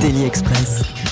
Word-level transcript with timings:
Daily 0.00 0.26
Express. 0.26 1.05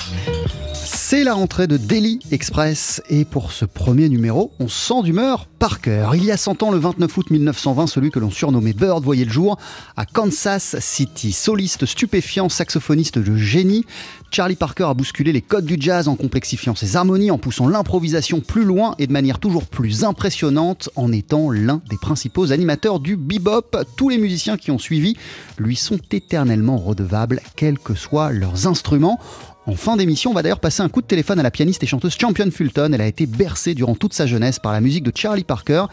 C'est 1.07 1.23
la 1.23 1.35
rentrée 1.35 1.67
de 1.67 1.77
Daily 1.77 2.17
Express 2.31 2.99
et 3.11 3.25
pour 3.25 3.51
ce 3.51 3.63
premier 3.63 4.09
numéro, 4.09 4.51
on 4.59 4.67
sent 4.67 5.03
d'humeur 5.03 5.45
par 5.45 5.79
cœur. 5.79 6.15
Il 6.15 6.25
y 6.25 6.31
a 6.31 6.37
100 6.37 6.63
ans, 6.63 6.71
le 6.71 6.79
29 6.79 7.15
août 7.15 7.29
1920, 7.29 7.85
celui 7.85 8.09
que 8.09 8.17
l'on 8.17 8.31
surnommait 8.31 8.73
Bird 8.73 9.03
voyait 9.03 9.25
le 9.25 9.31
jour 9.31 9.59
à 9.97 10.07
Kansas 10.07 10.77
City. 10.79 11.31
Soliste 11.31 11.85
stupéfiant, 11.85 12.49
saxophoniste 12.49 13.19
de 13.19 13.37
génie, 13.37 13.85
Charlie 14.31 14.55
Parker 14.55 14.85
a 14.85 14.95
bousculé 14.95 15.31
les 15.31 15.43
codes 15.43 15.67
du 15.67 15.77
jazz 15.79 16.07
en 16.07 16.15
complexifiant 16.15 16.73
ses 16.73 16.95
harmonies, 16.95 17.29
en 17.29 17.37
poussant 17.37 17.67
l'improvisation 17.67 18.41
plus 18.41 18.65
loin 18.65 18.95
et 18.97 19.05
de 19.05 19.13
manière 19.13 19.37
toujours 19.37 19.67
plus 19.67 20.05
impressionnante, 20.05 20.89
en 20.95 21.11
étant 21.11 21.51
l'un 21.51 21.81
des 21.87 21.97
principaux 21.97 22.51
animateurs 22.51 22.99
du 22.99 23.15
bebop. 23.15 23.77
Tous 23.95 24.09
les 24.09 24.17
musiciens 24.17 24.57
qui 24.57 24.71
ont 24.71 24.79
suivi 24.79 25.15
lui 25.59 25.75
sont 25.75 25.99
éternellement 26.11 26.79
redevables, 26.79 27.41
quels 27.55 27.77
que 27.77 27.93
soient 27.93 28.31
leurs 28.31 28.65
instruments. 28.65 29.19
En 29.67 29.75
fin 29.75 29.97
d'émission, 29.97 30.29
on 30.29 30.33
va 30.35 30.43
d'ailleurs 30.43 30.59
passer 30.59 30.83
un 30.83 30.89
coup 30.89 31.01
de 31.01 31.07
téléphone 31.07 31.39
à 31.39 31.43
la 31.43 31.49
pianiste 31.49 31.81
et 31.81 31.87
chanteuse 31.87 32.15
Champion 32.19 32.51
Fulton. 32.51 32.91
Elle 32.93 33.01
a 33.01 33.07
été 33.07 33.25
bercée 33.25 33.73
durant 33.73 33.95
toute 33.95 34.13
sa 34.13 34.27
jeunesse 34.27 34.59
par 34.59 34.71
la 34.71 34.79
musique 34.79 35.03
de 35.03 35.11
Charlie 35.15 35.43
Parker 35.43 35.85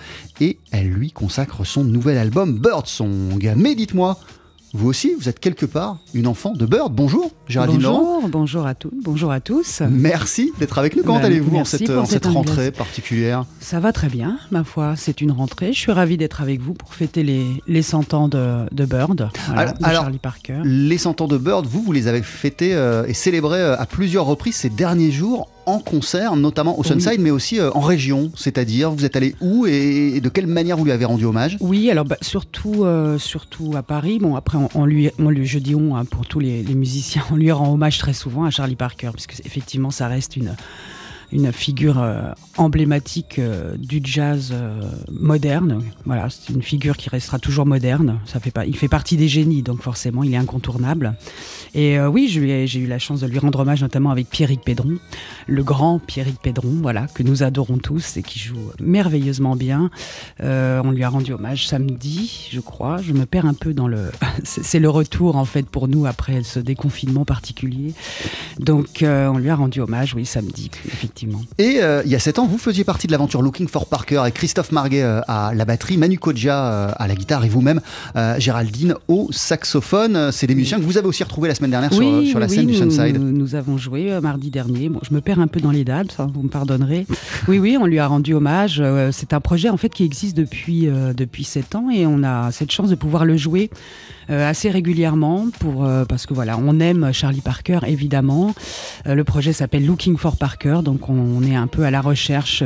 et 0.43 0.59
elle 0.73 0.89
lui 0.89 1.11
consacre 1.11 1.65
son 1.65 1.83
nouvel 1.83 2.19
album 2.19 2.59
Birdsong. 2.59 3.55
Mais 3.57 3.75
dites-moi, 3.75 4.19
vous 4.75 4.89
aussi, 4.89 5.13
vous 5.19 5.29
êtes 5.29 5.39
quelque 5.39 5.67
part 5.67 5.99
une 6.15 6.27
enfant 6.27 6.55
de 6.55 6.65
Bird. 6.65 6.95
Bonjour, 6.95 7.31
Géraldine 7.47 7.83
Laurent. 7.83 8.01
Bonjour, 8.23 8.29
bonjour 8.31 8.67
à 8.67 8.75
toutes, 8.75 8.95
bonjour 9.03 9.31
à 9.31 9.41
tous. 9.41 9.83
Merci 9.91 10.51
d'être 10.59 10.79
avec 10.79 10.97
nous. 10.97 11.03
Comment 11.03 11.19
Ben, 11.19 11.27
allez-vous 11.27 11.57
en 11.57 11.65
cette, 11.65 11.91
en 11.91 12.33
rentrée 12.33 12.71
particulière? 12.71 13.45
Ça 13.61 13.81
va 13.81 13.93
très 13.93 14.09
bien, 14.09 14.39
ma 14.51 14.65
foi, 14.65 14.95
c'est 14.97 15.21
une 15.21 15.31
rentrée. 15.31 15.75
Je 15.75 15.79
suis 15.79 15.93
ravie 15.93 16.17
d'être 16.17 16.41
avec 16.41 16.61
vous 16.63 16.73
pour 16.73 16.95
fêter 16.95 17.23
les, 17.23 17.45
les 17.67 17.83
100 17.83 18.15
ans 18.15 18.29
de, 18.29 18.61
de 18.73 18.85
Bird, 18.87 19.29
voilà, 19.49 19.75
Alors- 19.83 20.03
de 20.03 20.05
Charlie 20.05 20.19
Parker. 20.19 20.63
Les 20.65 20.97
100 20.99 21.21
ans 21.21 21.29
de 21.29 21.37
Bird, 21.37 21.67
vous, 21.67 21.83
vous 21.83 21.93
les 21.93 22.09
avez 22.09 22.23
fêtés 22.23 22.75
euh, 22.75 23.05
et 23.07 23.13
célébrés 23.15 23.61
euh, 23.61 23.77
à 23.79 23.85
plusieurs 23.85 24.25
reprises 24.25 24.57
ces 24.57 24.71
derniers 24.71 25.11
jours 25.11 25.49
en 25.67 25.79
concert, 25.79 26.37
notamment 26.37 26.79
au 26.79 26.83
Oui. 26.83 26.89
Sunside, 26.89 27.21
mais 27.21 27.31
aussi 27.31 27.59
euh, 27.59 27.71
en 27.73 27.81
région. 27.81 28.31
C'est-à-dire, 28.35 28.91
vous 28.91 29.05
êtes 29.05 29.17
allé 29.17 29.35
où 29.41 29.67
et, 29.67 30.15
et 30.17 30.21
de 30.21 30.29
quelle 30.29 30.47
manière 30.47 30.77
vous 30.77 30.85
lui 30.85 30.93
avez 30.93 31.05
rendu 31.05 31.25
hommage? 31.25 31.57
Oui, 31.61 31.91
alors 31.91 32.05
bah, 32.05 32.17
surtout, 32.21 32.85
euh, 32.85 33.19
surtout 33.19 33.73
à 33.77 33.83
Paris. 33.83 34.19
Bon, 34.21 34.37
après, 34.37 34.59
on, 34.59 34.69
on 34.75 34.85
lui, 34.85 35.11
on 35.19 35.31
lui, 35.31 35.47
je 35.47 35.59
dis 35.59 35.75
on 35.75 35.97
hein, 35.97 36.05
pour 36.05 36.27
tous 36.27 36.41
les, 36.41 36.63
les 36.63 36.75
musiciens, 36.75 37.23
on 37.33 37.37
lui 37.37 37.51
rend 37.53 37.73
hommage 37.73 37.99
très 37.99 38.13
souvent 38.13 38.45
à 38.45 38.51
Charlie 38.51 38.77
Parker, 38.77 39.11
puisque 39.13 39.41
effectivement, 39.45 39.91
ça 39.91 40.09
reste 40.09 40.37
une, 40.37 40.55
une 41.33 41.51
figure 41.51 42.01
euh, 42.01 42.31
emblématique 42.59 43.39
euh, 43.39 43.75
du 43.77 44.01
jazz 44.05 44.51
euh, 44.53 44.81
moderne. 45.11 45.83
Voilà, 46.05 46.29
c'est 46.29 46.53
une 46.53 46.63
figure 46.63 46.97
qui 46.97 47.09
restera 47.09 47.39
toujours 47.39 47.65
moderne. 47.65 48.21
Ça 48.27 48.39
fait 48.39 48.51
pas, 48.51 48.67
il 48.67 48.77
fait 48.77 48.89
partie 48.89 49.17
des 49.17 49.29
génies, 49.29 49.63
donc 49.63 49.81
forcément, 49.81 50.23
il 50.23 50.35
est 50.35 50.37
incontournable. 50.37 51.15
Et 51.75 51.99
oui, 51.99 52.29
j'ai 52.29 52.79
eu 52.79 52.87
la 52.87 52.99
chance 52.99 53.21
de 53.21 53.27
lui 53.27 53.39
rendre 53.39 53.61
hommage, 53.61 53.81
notamment 53.81 54.11
avec 54.11 54.29
Pierrick 54.29 54.61
Pédron, 54.61 54.99
le 55.47 55.63
grand 55.65 55.99
Pierrick 55.99 56.39
Pédron, 56.39 56.77
voilà, 56.83 57.07
que 57.07 57.23
nous 57.23 57.43
adorons 57.43 57.79
tous 57.79 58.19
et 58.19 58.23
qui 58.23 58.39
joue 58.39 58.59
merveilleusement 58.79 59.57
bien. 59.57 59.91
On 60.41 60.91
lui 60.91 61.03
a 61.03 61.09
rendu 61.09 61.33
hommage 61.33 61.67
samedi, 61.67 62.51
je 62.53 62.61
crois. 62.61 62.99
Je 63.01 63.15
me 63.15 63.25
perds 63.25 63.47
un 63.47 63.55
peu 63.55 63.73
dans 63.73 63.89
le. 63.89 64.11
c'est 64.45 64.81
le 64.81 64.91
retour 64.91 65.37
en 65.37 65.47
fait 65.47 65.67
pour 65.67 65.89
nous 65.89 66.05
après 66.05 66.43
ce 66.43 66.59
déconfinement 66.59 67.25
particulier. 67.25 67.95
Donc 68.59 69.03
on 69.03 69.39
lui 69.39 69.49
a 69.49 69.57
rendu 69.57 69.81
hommage, 69.81 70.15
oui, 70.15 70.27
samedi, 70.27 70.71
effectivement. 70.87 71.22
Et 71.59 71.79
euh, 71.81 72.03
il 72.05 72.11
y 72.11 72.15
a 72.15 72.19
7 72.19 72.39
ans, 72.39 72.47
vous 72.47 72.59
faisiez 72.59 72.85
partie 72.85 73.07
de 73.07 73.13
l'aventure 73.13 73.43
Looking 73.43 73.69
for 73.69 73.87
Parker 73.87 74.19
avec 74.19 74.35
Christophe 74.35 74.73
Marguet 74.73 75.03
euh, 75.03 75.21
à 75.29 75.53
la 75.55 75.65
batterie, 75.65 75.97
Manu 75.97 76.19
Kodja 76.19 76.65
euh, 76.65 76.91
à 76.97 77.09
la 77.09 77.15
guitare 77.15 77.45
et 77.45 77.49
vous-même, 77.49 77.81
Géraldine, 78.39 78.95
au 79.09 79.29
saxophone. 79.31 80.31
C'est 80.33 80.47
des 80.47 80.55
musiciens 80.55 80.79
que 80.79 80.85
vous 80.85 80.99
avez 80.99 81.07
aussi 81.07 81.23
retrouvés 81.23 81.49
la 81.49 81.55
semaine 81.55 81.71
dernière 81.71 81.93
sur, 81.93 82.27
sur 82.27 82.39
la 82.39 82.47
oui, 82.47 82.55
scène 82.55 82.67
du 82.67 82.75
Sunside. 82.75 83.19
Nous, 83.19 83.33
nous 83.33 83.55
avons 83.55 83.79
joué 83.79 84.19
mardi 84.21 84.51
dernier. 84.51 84.89
Bon, 84.89 85.01
je 85.09 85.15
me 85.15 85.21
perds 85.21 85.41
un 85.41 85.47
peu 85.47 85.61
dans 85.61 85.71
les 85.71 85.85
dates, 85.85 86.17
hein, 86.19 86.29
vous 86.33 86.43
me 86.43 86.49
pardonnerez. 86.49 87.07
Oui, 87.49 87.59
oui, 87.59 87.77
on 87.81 87.87
lui 87.87 87.99
a 87.99 88.07
rendu 88.07 88.35
hommage. 88.35 88.83
C'est 89.13 89.33
un 89.33 89.41
projet 89.41 89.69
en 89.69 89.77
fait 89.77 89.91
qui 89.91 90.05
existe 90.05 90.37
depuis 90.37 90.89
depuis 91.17 91.45
sept 91.45 91.75
ans 91.75 91.91
et 91.91 92.07
on 92.07 92.23
a 92.23 92.51
cette 92.53 92.71
chance 92.71 92.91
de 92.91 92.95
pouvoir 92.95 93.25
le 93.25 93.37
jouer 93.37 93.71
assez 94.29 94.71
régulièrement 94.71 95.47
pour 95.59 95.85
euh, 95.85 96.05
parce 96.05 96.27
que 96.27 96.35
voilà, 96.35 96.59
on 96.59 96.81
aime 96.81 97.13
Charlie 97.13 97.41
Parker 97.41 97.81
évidemment. 97.87 98.55
Euh, 99.07 99.15
le 99.15 99.25
projet 99.25 99.53
s'appelle 99.53 99.87
Looking 99.87 100.17
for 100.17 100.37
Parker, 100.37 100.81
donc 100.85 101.09
on, 101.09 101.15
on 101.15 101.43
est 101.43 101.57
un 101.57 101.67
peu 101.67 101.85
à 101.85 101.91
la 101.91 102.01
recherche. 102.01 102.63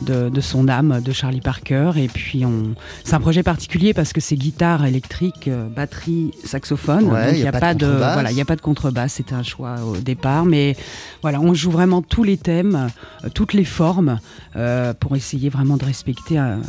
Euh, 0.00 0.24
de, 0.24 0.28
de 0.28 0.40
son 0.40 0.68
âme, 0.68 1.00
de 1.04 1.12
Charlie 1.12 1.40
Parker. 1.40 1.92
Et 1.96 2.08
puis, 2.08 2.44
on... 2.44 2.74
c'est 3.04 3.14
un 3.14 3.20
projet 3.20 3.42
particulier 3.42 3.94
parce 3.94 4.12
que 4.12 4.20
c'est 4.20 4.36
guitare 4.36 4.84
électrique, 4.84 5.48
euh, 5.48 5.68
batterie, 5.68 6.32
saxophone. 6.44 7.04
Ouais, 7.04 7.26
Donc, 7.26 7.34
il 7.36 7.42
n'y 7.42 7.46
a, 7.48 7.52
pas 7.52 7.60
pas 7.60 7.74
de 7.74 7.86
voilà, 7.86 8.30
il 8.32 8.40
a 8.40 8.44
pas 8.44 8.56
de 8.56 8.60
contrebasse. 8.60 9.14
C'était 9.14 9.34
un 9.34 9.42
choix 9.42 9.76
au 9.84 9.96
départ. 9.96 10.44
Mais 10.44 10.76
voilà, 11.22 11.40
on 11.40 11.54
joue 11.54 11.70
vraiment 11.70 12.02
tous 12.02 12.24
les 12.24 12.36
thèmes, 12.36 12.88
euh, 13.24 13.28
toutes 13.34 13.52
les 13.52 13.64
formes 13.64 14.18
euh, 14.56 14.92
pour 14.94 15.16
essayer 15.16 15.48
vraiment 15.48 15.76
de 15.76 15.84
respecter 15.84 16.38
un, 16.38 16.60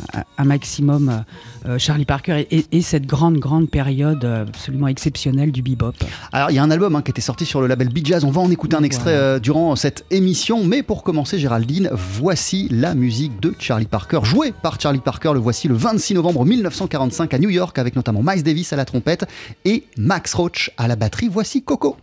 maximum 0.44 1.24
euh, 1.66 1.78
Charlie 1.78 2.04
Parker 2.04 2.44
et, 2.50 2.56
et- 2.58 2.66
et 2.78 2.82
cette 2.82 3.06
grande, 3.06 3.36
grande 3.38 3.68
période 3.68 4.24
euh, 4.24 4.42
absolument 4.46 4.88
exceptionnelle 4.88 5.52
du 5.52 5.62
bebop. 5.62 5.92
Alors, 6.32 6.50
il 6.50 6.54
y 6.54 6.58
a 6.58 6.62
un 6.62 6.70
album 6.70 6.94
hein, 6.96 7.02
qui 7.02 7.10
était 7.10 7.20
sorti 7.20 7.44
sur 7.46 7.60
le 7.60 7.66
label 7.66 7.88
Bee 7.88 8.02
Jazz. 8.04 8.24
On 8.24 8.30
va 8.30 8.40
en 8.40 8.50
écouter 8.50 8.76
un 8.76 8.82
extrait 8.82 9.10
Voilà. 9.12 9.24
euh, 9.34 9.38
durant 9.38 9.74
cette 9.76 10.04
émission. 10.10 10.64
Mais 10.64 10.82
pour 10.82 11.02
commencer, 11.02 11.38
Géraldine, 11.38 11.90
voici 11.92 12.68
la 12.70 12.94
musique 12.94 13.17
de 13.26 13.54
Charlie 13.58 13.86
Parker, 13.86 14.20
jouée 14.22 14.52
par 14.52 14.80
Charlie 14.80 15.00
Parker. 15.00 15.32
Le 15.34 15.40
voici 15.40 15.66
le 15.66 15.74
26 15.74 16.14
novembre 16.14 16.44
1945 16.44 17.34
à 17.34 17.38
New 17.38 17.50
York, 17.50 17.76
avec 17.78 17.96
notamment 17.96 18.22
Miles 18.22 18.44
Davis 18.44 18.72
à 18.72 18.76
la 18.76 18.84
trompette 18.84 19.26
et 19.64 19.84
Max 19.96 20.34
Roach 20.34 20.70
à 20.76 20.86
la 20.86 20.94
batterie. 20.94 21.28
Voici 21.28 21.62
Coco. 21.62 21.96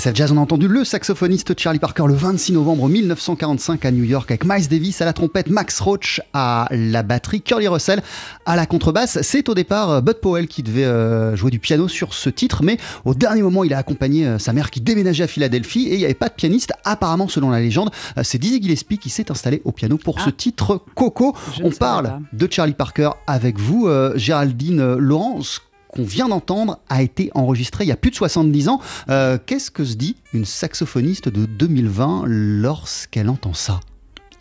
TSF 0.00 0.14
Jazz. 0.14 0.32
On 0.32 0.38
a 0.38 0.40
entendu 0.40 0.66
le 0.66 0.82
saxophoniste 0.82 1.58
Charlie 1.58 1.78
Parker 1.78 2.04
le 2.06 2.14
26 2.14 2.52
novembre 2.52 2.88
1945 2.88 3.84
à 3.84 3.90
New 3.90 4.04
York 4.04 4.30
avec 4.30 4.46
Miles 4.46 4.66
Davis 4.66 5.02
à 5.02 5.04
la 5.04 5.12
trompette, 5.12 5.50
Max 5.50 5.78
Roach 5.78 6.22
à 6.32 6.68
la 6.70 7.02
batterie, 7.02 7.42
Curly 7.42 7.68
Russell 7.68 8.00
à 8.46 8.56
la 8.56 8.64
contrebasse. 8.64 9.18
C'est 9.20 9.50
au 9.50 9.54
départ 9.54 9.90
euh, 9.90 10.00
Bud 10.00 10.14
Powell 10.22 10.48
qui 10.48 10.62
devait 10.62 10.84
euh, 10.84 11.36
jouer 11.36 11.50
du 11.50 11.58
piano 11.58 11.86
sur 11.86 12.14
ce 12.14 12.30
titre, 12.30 12.62
mais 12.62 12.78
au 13.04 13.12
dernier 13.12 13.42
moment, 13.42 13.62
il 13.62 13.74
a 13.74 13.78
accompagné 13.78 14.26
euh, 14.26 14.38
sa 14.38 14.54
mère 14.54 14.70
qui 14.70 14.80
déménageait 14.80 15.24
à 15.24 15.28
Philadelphie 15.28 15.88
et 15.88 15.94
il 15.94 15.98
n'y 15.98 16.06
avait 16.06 16.14
pas 16.14 16.30
de 16.30 16.34
pianiste. 16.34 16.72
Apparemment, 16.84 17.28
selon 17.28 17.50
la 17.50 17.60
légende, 17.60 17.90
c'est 18.22 18.38
Dizzy 18.38 18.62
Gillespie 18.62 18.96
qui 18.96 19.10
s'est 19.10 19.30
installé 19.30 19.60
au 19.66 19.72
piano 19.72 19.98
pour 19.98 20.20
ce 20.20 20.30
Ah. 20.30 20.32
titre 20.32 20.80
Coco. 20.94 21.36
Je 21.58 21.62
On 21.62 21.70
parle 21.70 22.20
de 22.32 22.48
Charlie 22.50 22.72
Parker 22.72 23.10
avec 23.26 23.58
vous, 23.58 23.88
Géraldine 24.16 24.94
Laurence 24.94 25.60
qu'on 25.90 26.04
vient 26.04 26.28
d'entendre 26.28 26.78
a 26.88 27.02
été 27.02 27.30
enregistré 27.34 27.84
il 27.84 27.88
y 27.88 27.92
a 27.92 27.96
plus 27.96 28.10
de 28.10 28.16
70 28.16 28.68
ans. 28.68 28.80
Euh, 29.08 29.38
Qu'est-ce 29.44 29.70
que 29.70 29.84
se 29.84 29.96
dit 29.96 30.16
une 30.32 30.44
saxophoniste 30.44 31.28
de 31.28 31.46
2020 31.46 32.24
lorsqu'elle 32.26 33.28
entend 33.28 33.54
ça? 33.54 33.80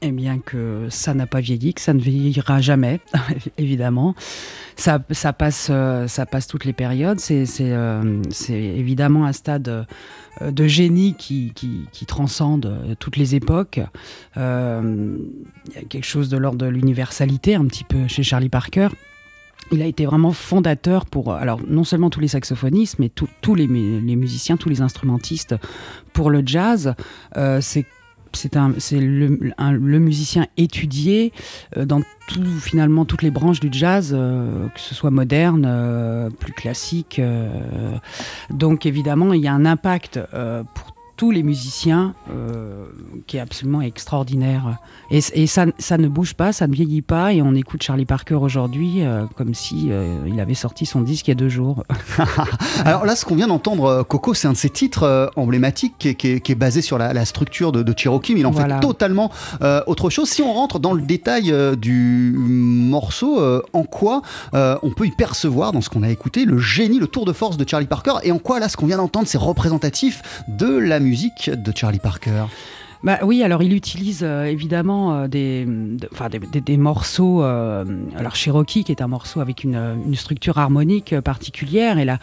Eh 0.01 0.12
bien 0.12 0.40
que 0.40 0.88
ça 0.90 1.13
n'a 1.13 1.28
pas 1.28 1.42
vieilli, 1.42 1.74
que 1.74 1.81
ça 1.81 1.94
ne 1.94 2.00
vieillira 2.00 2.62
jamais, 2.62 3.01
évidemment. 3.57 4.16
Ça, 4.78 5.00
passe, 5.34 5.68
euh, 5.69 6.07
ça 6.07 6.25
passe 6.25 6.48
toutes 6.48 6.63
les 6.63 6.72
périodes. 6.72 7.19
C'est 7.19 7.46
euh, 7.60 8.22
évidemment 8.48 9.25
un 9.25 9.34
stade 9.34 9.88
de 10.40 10.68
génie 10.68 11.16
qui, 11.16 11.52
transcende 12.07 12.95
toutes 13.00 13.18
les 13.18 13.36
époques. 13.36 13.81
Il 14.38 14.42
y 14.42 15.78
a 15.78 15.84
quelque 15.90 16.06
chose 16.06 16.30
de 16.30 16.38
l'ordre 16.38 16.60
de 16.60 16.68
l'universalité 16.68 17.56
un 17.56 17.66
petit 17.66 17.84
peu 17.84 18.07
chez 18.07 18.24
Charlie 18.24 18.48
Parker. 18.48 18.88
Il 19.72 19.82
a 19.82 19.86
été 19.86 20.06
vraiment 20.06 20.32
fondateur 20.32 21.06
pour, 21.06 21.32
alors 21.34 21.60
non 21.68 21.84
seulement 21.84 22.10
tous 22.10 22.20
les 22.20 22.28
saxophonistes, 22.28 22.98
mais 23.00 23.10
tous 23.10 23.56
les, 23.56 23.68
mu- 23.68 24.00
les 24.02 24.16
musiciens, 24.16 24.58
tous 24.58 24.70
les 24.70 24.82
instrumentistes 24.82 25.56
pour 26.14 26.30
le 26.32 26.42
jazz. 26.46 26.96
Euh, 27.38 27.62
c'est 27.62 27.86
le, 28.92 30.00
musicien 30.00 30.46
étudié 30.58 31.34
euh, 31.78 31.86
dans 31.86 32.02
tout, 32.28 32.44
finalement 32.60 33.06
toutes 33.06 33.24
les 33.24 33.32
branches 33.32 33.60
du 33.60 33.70
jazz, 33.72 34.12
euh, 34.16 34.68
que 34.68 34.80
ce 34.80 34.94
soit 34.94 35.10
moderne, 35.10 35.66
euh, 35.68 36.30
plus 36.30 36.54
classique. 36.54 37.18
euh. 37.20 37.50
donc 38.52 38.86
évidemment, 38.86 39.34
il 39.34 39.42
y 39.42 39.48
a 39.48 39.54
un 39.54 39.66
impact 39.66 40.20
euh, 40.34 40.64
pour 40.76 40.89
tous 41.19 41.31
les 41.31 41.44
musiciens 41.44 42.13
euh, 42.31 42.86
qui 43.27 43.36
est 43.36 43.42
absolument 43.42 43.81
extraordinaire. 43.81 44.77
Et, 45.12 45.19
et 45.33 45.48
ça, 45.48 45.66
ça 45.77 45.98
ne 45.98 46.07
bouge 46.07 46.33
pas, 46.33 46.54
ça 46.54 46.66
ne 46.66 46.74
vieillit 46.74 47.01
pas, 47.01 47.33
et 47.33 47.42
on 47.42 47.56
écoute 47.56 47.83
Charlie 47.83 48.06
Parker 48.06 48.36
aujourd'hui 48.36 49.04
euh, 49.04 49.25
comme 49.36 49.54
si 49.54 49.89
euh, 49.92 50.16
il 50.27 50.39
avait 50.39 50.54
sorti 50.54 50.86
son 50.86 51.01
disque 51.01 51.27
il 51.27 51.31
y 51.31 51.33
a 51.33 51.36
deux 51.36 51.50
jours. 51.50 51.83
Alors 52.86 53.06
là, 53.06 53.18
ce 53.18 53.25
qu'on 53.25 53.36
vient 53.36 53.50
d'entendre, 53.50 54.04
Coco, 54.04 54.33
c'est 54.33 54.48
un 54.48 54.54
de 54.54 54.57
ses 54.57 54.69
titres 54.69 55.30
emblématiques 55.36 55.95
qui 56.00 56.07
est, 56.07 56.16
qui 56.16 56.27
est- 56.30 56.39
qui 56.39 56.54
est 56.54 56.56
basé 56.56 56.81
sur 56.81 56.98
la, 56.98 57.12
la 57.12 57.25
structure 57.25 57.74
de, 57.74 57.83
de 57.83 57.94
Cherokee, 57.98 58.33
mais 58.33 58.39
il 58.39 58.45
en 58.45 58.51
Voilà. 58.51 58.75
fait 58.75 58.81
totalement 58.81 59.30
autre 59.88 60.10
chose. 60.10 60.30
Si 60.30 60.42
on 60.42 60.54
rentre 60.54 60.80
dans 60.80 60.94
le 60.94 61.01
détail 61.01 61.54
du 61.77 62.33
morceau, 62.38 63.42
en 63.74 63.83
quoi 63.83 64.21
on 64.54 64.92
peut 64.95 65.06
y 65.06 65.12
percevoir 65.12 65.74
dans 65.74 65.81
ce 65.81 65.89
qu'on 65.89 66.04
a 66.04 66.10
écouté 66.10 66.45
le 66.45 66.57
génie, 66.60 66.98
le 66.98 67.07
tour 67.07 67.25
de 67.25 67.33
force 67.33 67.57
de 67.57 67.68
Charlie 67.68 67.88
Parker, 67.88 68.13
et 68.24 68.31
en 68.31 68.39
quoi 68.39 68.62
là, 68.62 68.69
ce 68.69 68.77
qu'on 68.77 68.86
vient 68.86 68.95
d'entendre, 68.98 69.27
c'est 69.27 69.38
représentatif 69.38 70.21
de 70.48 70.68
la 70.77 71.01
musique 71.01 71.09
de 71.50 71.72
Charlie 71.76 72.00
Parker 72.00 72.46
Bah 73.04 73.20
oui, 73.24 73.44
alors 73.44 73.64
il 73.64 73.74
utilise 73.74 74.22
euh, 74.24 74.44
évidemment 74.46 75.14
euh, 75.14 75.28
des, 75.28 75.66
des, 76.52 76.62
des- 76.62 76.78
morceaux. 76.78 77.44
euh, 77.44 77.86
alors 78.18 78.36
Cherokee, 78.36 78.84
qui 78.84 78.92
est 78.92 79.02
un 79.02 79.08
morceau 79.08 79.40
avec 79.40 79.64
une, 79.64 79.76
une 80.06 80.16
structure 80.16 80.58
harmonique 80.58 81.20
particulière, 81.22 81.98
et 81.98 82.06
euh, 82.06 82.18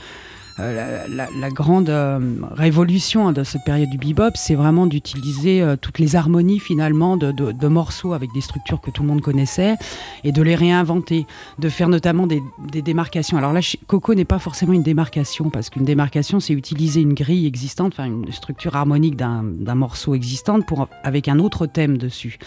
la, 0.59 1.07
la- 1.09 1.29
la 1.39 1.51
grande 1.51 1.91
euh, 1.91 2.19
révolution 2.53 3.31
de 3.33 3.45
cette 3.45 3.65
période 3.65 3.91
du 3.91 3.99
bebop, 3.99 4.31
c'est 4.35 4.55
vraiment 4.55 4.87
d'utiliser 4.87 5.61
euh, 5.61 5.77
toutes 5.77 5.99
les 5.99 6.17
harmonies 6.17 6.59
finalement 6.59 7.17
de, 7.17 7.31
de- 7.33 7.53
de 7.53 7.69
morceaux 7.69 8.15
avec 8.15 8.33
des 8.33 8.41
structures 8.41 8.81
que 8.81 8.91
tout 8.91 9.03
le 9.03 9.09
monde 9.09 9.21
connaissait 9.21 9.77
et 10.25 10.33
de 10.33 10.43
les 10.43 10.55
réinventer, 10.55 11.27
de 11.59 11.69
faire 11.69 11.89
notamment 11.89 12.27
des, 12.27 12.43
des 12.73 12.83
démarcations. 12.83 13.37
Alors 13.37 13.53
là, 13.53 13.61
Coco 13.87 14.15
n'est 14.15 14.25
pas 14.25 14.39
forcément 14.39 14.73
une 14.73 14.83
démarcation, 14.83 15.51
parce 15.51 15.69
qu'une 15.69 15.85
démarcation, 15.85 16.41
c'est 16.41 16.55
utiliser 16.55 17.01
une 17.03 17.15
grille 17.15 17.47
existante, 17.47 17.93
enfin 17.93 18.07
une 18.07 18.33
structure 18.33 18.77
harmonique 18.77 19.17
d'un 19.17 19.75
morceau 19.75 20.15
existant 20.15 20.61
pour, 20.63 20.89
avec 21.03 21.29
un 21.29 21.39
autre 21.39 21.67
thème 21.67 21.99
dessus. 21.99 22.39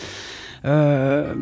Euh, 0.66 1.36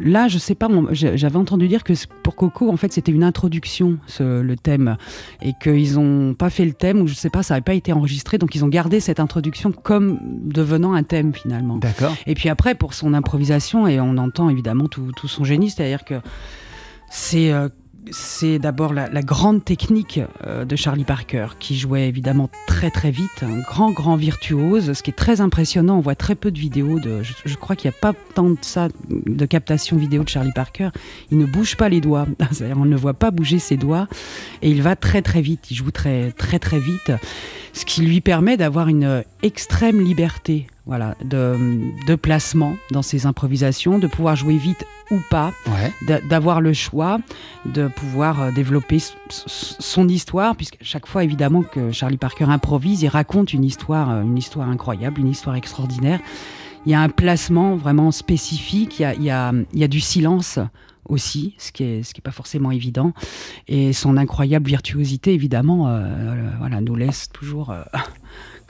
là, 0.00 0.28
je 0.28 0.38
sais 0.38 0.54
pas, 0.54 0.68
j'avais 0.92 1.36
entendu 1.36 1.68
dire 1.68 1.84
que 1.84 1.92
pour 2.22 2.34
Coco, 2.36 2.70
en 2.70 2.76
fait, 2.76 2.92
c'était 2.92 3.12
une 3.12 3.24
introduction, 3.24 3.98
ce- 4.06 4.40
le 4.40 4.56
thème, 4.56 4.96
et 5.42 5.52
qu'ils 5.62 5.94
n'ont 5.94 6.34
pas 6.34 6.50
fait 6.50 6.64
le 6.64 6.72
thème, 6.72 7.00
ou 7.00 7.06
je 7.06 7.14
sais 7.14 7.30
pas, 7.30 7.42
ça 7.42 7.54
n'avait 7.54 7.62
pas 7.62 7.74
été 7.74 7.92
enregistré, 7.92 8.38
donc 8.38 8.54
ils 8.54 8.64
ont 8.64 8.68
gardé 8.68 9.00
cette 9.00 9.20
introduction 9.20 9.72
comme 9.72 10.18
devenant 10.44 10.92
un 10.94 11.02
thème 11.02 11.32
finalement. 11.34 11.76
D'accord. 11.78 12.14
Et 12.26 12.34
puis 12.34 12.48
après, 12.48 12.74
pour 12.74 12.94
son 12.94 13.14
improvisation, 13.14 13.86
et 13.86 14.00
on 14.00 14.16
entend 14.18 14.48
évidemment 14.50 14.88
tout, 14.88 15.12
tout 15.16 15.28
son 15.28 15.44
génie, 15.44 15.70
c'est-à-dire 15.70 16.04
que 16.04 16.14
c'est 17.10 17.52
euh, 17.52 17.68
c'est 18.10 18.58
d'abord 18.58 18.92
la, 18.92 19.08
grande 19.22 19.64
technique 19.64 20.20
euh, 20.44 20.64
de 20.64 20.76
Charlie 20.76 21.04
Parker, 21.04 21.48
qui 21.58 21.78
jouait 21.78 22.08
évidemment 22.08 22.50
très 22.66 22.90
très 22.90 23.10
vite, 23.10 23.42
un 23.42 23.60
grand 23.60 23.90
grand 23.90 24.16
virtuose, 24.16 24.92
ce 24.92 25.02
qui 25.02 25.10
est 25.10 25.14
très 25.14 25.40
impressionnant. 25.40 25.98
On 25.98 26.00
voit 26.00 26.14
très 26.14 26.34
peu 26.34 26.50
de 26.50 26.58
vidéos, 26.58 26.98
de, 26.98 27.22
je, 27.22 27.56
crois 27.56 27.76
qu'il 27.76 27.90
n'y 27.90 27.96
a 27.96 28.00
pas 28.00 28.12
tant 28.34 28.50
de 28.50 28.58
ça, 28.60 28.88
de 29.08 29.46
captation 29.46 29.96
vidéo 29.96 30.24
de 30.24 30.28
Charlie 30.28 30.52
Parker. 30.52 30.90
Il 31.30 31.38
ne 31.38 31.46
bouge 31.46 31.76
pas 31.76 31.88
les 31.88 32.00
doigts, 32.00 32.26
on 32.76 32.84
ne 32.84 32.96
voit 32.96 33.14
pas 33.14 33.30
bouger 33.30 33.58
ses 33.58 33.76
doigts, 33.76 34.08
et 34.62 34.70
il 34.70 34.82
va 34.82 34.96
très 34.96 35.22
très 35.22 35.40
vite, 35.40 35.70
il 35.70 35.76
joue 35.76 35.90
très 35.90 36.32
très 36.32 36.58
très 36.58 36.80
vite, 36.80 37.12
ce 37.72 37.84
qui 37.84 38.02
lui 38.02 38.20
permet 38.20 38.56
d'avoir 38.56 38.88
une 38.88 39.24
extrême 39.42 40.00
liberté 40.00 40.66
voilà, 40.84 41.14
de, 41.24 41.56
de 42.06 42.14
placement 42.16 42.74
dans 42.90 43.02
ses 43.02 43.24
improvisations, 43.26 43.98
de 44.00 44.06
pouvoir 44.08 44.34
jouer 44.36 44.56
vite 44.56 44.84
ou 45.12 45.18
pas, 45.30 45.52
Ouais. 45.68 46.20
d'avoir 46.28 46.60
le 46.60 46.72
choix, 46.72 47.18
de 47.66 47.86
pouvoir 47.88 48.42
euh, 48.42 48.50
développer 48.50 48.98
son 49.28 50.08
histoire, 50.08 50.56
puisque 50.56 50.78
chaque 50.80 51.06
fois 51.06 51.22
évidemment 51.24 51.62
que 51.62 51.92
Charlie 51.92 52.16
Parker 52.16 52.44
improvise, 52.44 53.02
il 53.02 53.08
raconte 53.08 53.52
une 53.52 53.64
histoire, 53.64 54.10
euh, 54.10 54.22
une 54.22 54.36
histoire 54.38 54.68
incroyable, 54.68 55.20
une 55.20 55.28
histoire 55.28 55.54
extraordinaire. 55.56 56.18
Il 56.84 56.90
y 56.90 56.94
a 56.94 57.00
un 57.00 57.08
placement 57.10 57.76
vraiment 57.76 58.10
spécifique, 58.10 58.98
il 58.98 59.02
y 59.02 59.04
a, 59.04 59.14
il 59.14 59.22
y 59.22 59.30
a- 59.30 59.52
il 59.72 59.78
y 59.78 59.84
a 59.84 59.88
du 59.88 60.00
silence 60.00 60.58
aussi, 61.08 61.54
ce 61.58 61.72
qui 61.72 61.84
est 61.84 62.02
ce 62.02 62.14
qui 62.14 62.20
est 62.20 62.22
pas 62.22 62.30
forcément 62.30 62.70
évident, 62.70 63.12
et 63.68 63.92
son 63.92 64.16
incroyable 64.16 64.66
virtuosité 64.66 65.34
évidemment, 65.34 65.88
euh, 65.88 66.00
euh, 66.00 66.50
voilà, 66.58 66.80
nous 66.80 66.96
laisse 66.96 67.28
toujours 67.32 67.70
euh, 67.70 67.82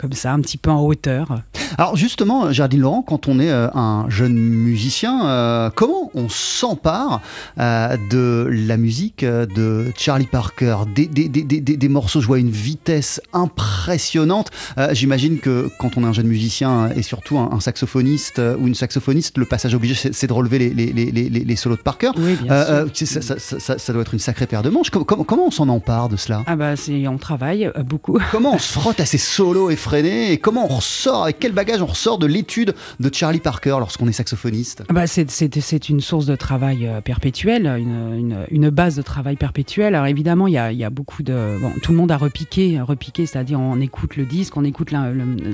comme 0.02 0.12
ça, 0.12 0.32
un 0.32 0.40
petit 0.40 0.58
peu 0.58 0.70
en 0.70 0.82
hauteur. 0.82 1.38
Alors 1.78 1.96
justement, 1.96 2.52
Géraldine 2.52 2.80
Laurent, 2.80 3.02
quand 3.02 3.28
on 3.28 3.38
est 3.40 3.50
euh, 3.50 3.68
un 3.74 4.04
jeune 4.08 4.34
musicien, 4.34 5.26
euh, 5.26 5.70
comment 5.74 6.10
on 6.14 6.28
s'empare 6.28 7.20
euh, 7.58 7.96
de 8.10 8.46
la 8.50 8.76
musique 8.76 9.24
de 9.24 9.86
Charlie 9.96 10.26
Parker? 10.26 10.76
Des, 10.94 11.06
des- 11.06 11.28
des- 11.28 11.44
des- 11.44 11.88
morceaux 11.88 12.20
joués 12.20 12.38
à 12.38 12.40
une 12.40 12.50
vitesse 12.50 13.20
impressionnante. 13.32 14.50
J'imagine 14.92 15.38
que 15.38 15.70
quand 15.78 15.96
on 15.96 16.02
est 16.04 16.06
un 16.06 16.12
jeune 16.12 16.26
musicien 16.26 16.90
et 16.96 17.02
surtout 17.02 17.38
un, 17.38 17.60
saxophoniste 17.60 18.40
ou 18.58 18.66
une 18.66 18.74
saxophoniste, 18.74 19.38
le 19.38 19.44
passage 19.44 19.74
obligé, 19.74 20.10
c'est 20.12 20.26
de 20.26 20.32
relever 20.32 20.58
les, 20.58 20.70
les- 20.70 20.92
les- 20.92 21.10
les- 21.30 21.44
les 21.44 21.56
solos 21.56 21.76
de 21.76 21.82
Parker. 21.82 22.10
Oui, 22.16 22.36
bien 22.42 22.64
sûr. 22.64 22.74
c'est- 22.94 23.06
ça, 23.06 23.20
ça- 23.22 23.38
ça- 23.38 23.60
ça- 23.60 23.78
ça 23.78 23.92
doit 23.92 24.02
être 24.02 24.14
une 24.14 24.20
sacrée 24.20 24.46
paire 24.46 24.62
de 24.62 24.70
manches. 24.70 24.90
Com- 24.90 25.04
com- 25.04 25.24
comment 25.24 25.46
on 25.46 25.50
s'en 25.50 25.68
empare 25.68 26.08
de 26.08 26.16
cela? 26.16 26.42
Ah 26.46 26.56
bah 26.56 26.74
on 27.08 27.18
travaille 27.18 27.70
beaucoup. 27.84 28.18
Comment 28.30 28.54
on 28.54 28.58
se 28.58 28.72
frotte 28.72 29.00
à 29.00 29.06
ces 29.06 29.18
solos 29.18 29.70
et 30.00 30.38
comment 30.38 30.64
on 30.64 30.76
ressort, 30.76 31.24
avec 31.24 31.38
quel 31.38 31.52
bagage 31.52 31.82
on 31.82 31.86
ressort 31.86 32.18
de 32.18 32.26
l'étude 32.26 32.74
de 33.00 33.10
Charlie 33.12 33.40
Parker 33.40 33.76
lorsqu'on 33.78 34.08
est 34.08 34.12
saxophoniste? 34.12 34.84
Ah 34.88 34.92
Bah, 34.92 35.06
c'est, 35.06 35.88
une 35.88 36.00
source 36.00 36.26
de 36.26 36.36
travail 36.36 36.86
euh, 36.86 37.00
perpétuelle, 37.00 37.66
une, 37.66 38.14
une, 38.18 38.46
une 38.50 38.70
base 38.70 38.96
de 38.96 39.02
travail 39.02 39.36
perpétuelle. 39.36 39.94
Alors 39.94 40.06
évidemment, 40.06 40.46
il 40.46 40.54
y 40.54 40.58
a, 40.58 40.72
y 40.72 40.84
a 40.84 40.90
beaucoup 40.90 41.22
de... 41.22 41.58
Bon, 41.60 41.72
tout 41.82 41.92
le 41.92 41.98
monde 41.98 42.10
a 42.10 42.16
repiqué, 42.16 42.80
repiqué 42.80 43.26
c'est-à-dire 43.26 43.60
on 43.60 43.80
écoute 43.80 44.16
le 44.16 44.24
disque, 44.24 44.56
on 44.56 44.64
écoute 44.64 44.90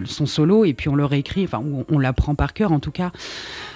son 0.05 0.27
solo 0.27 0.65
et 0.65 0.75
puis 0.75 0.89
on 0.89 0.95
le 0.95 1.05
réécrit, 1.05 1.45
enfin 1.45 1.63
on, 1.89 1.99
l'apprend 1.99 2.35
par 2.35 2.53
cœur 2.53 2.73
en 2.73 2.79
tout 2.79 2.93
cas. 2.93 3.11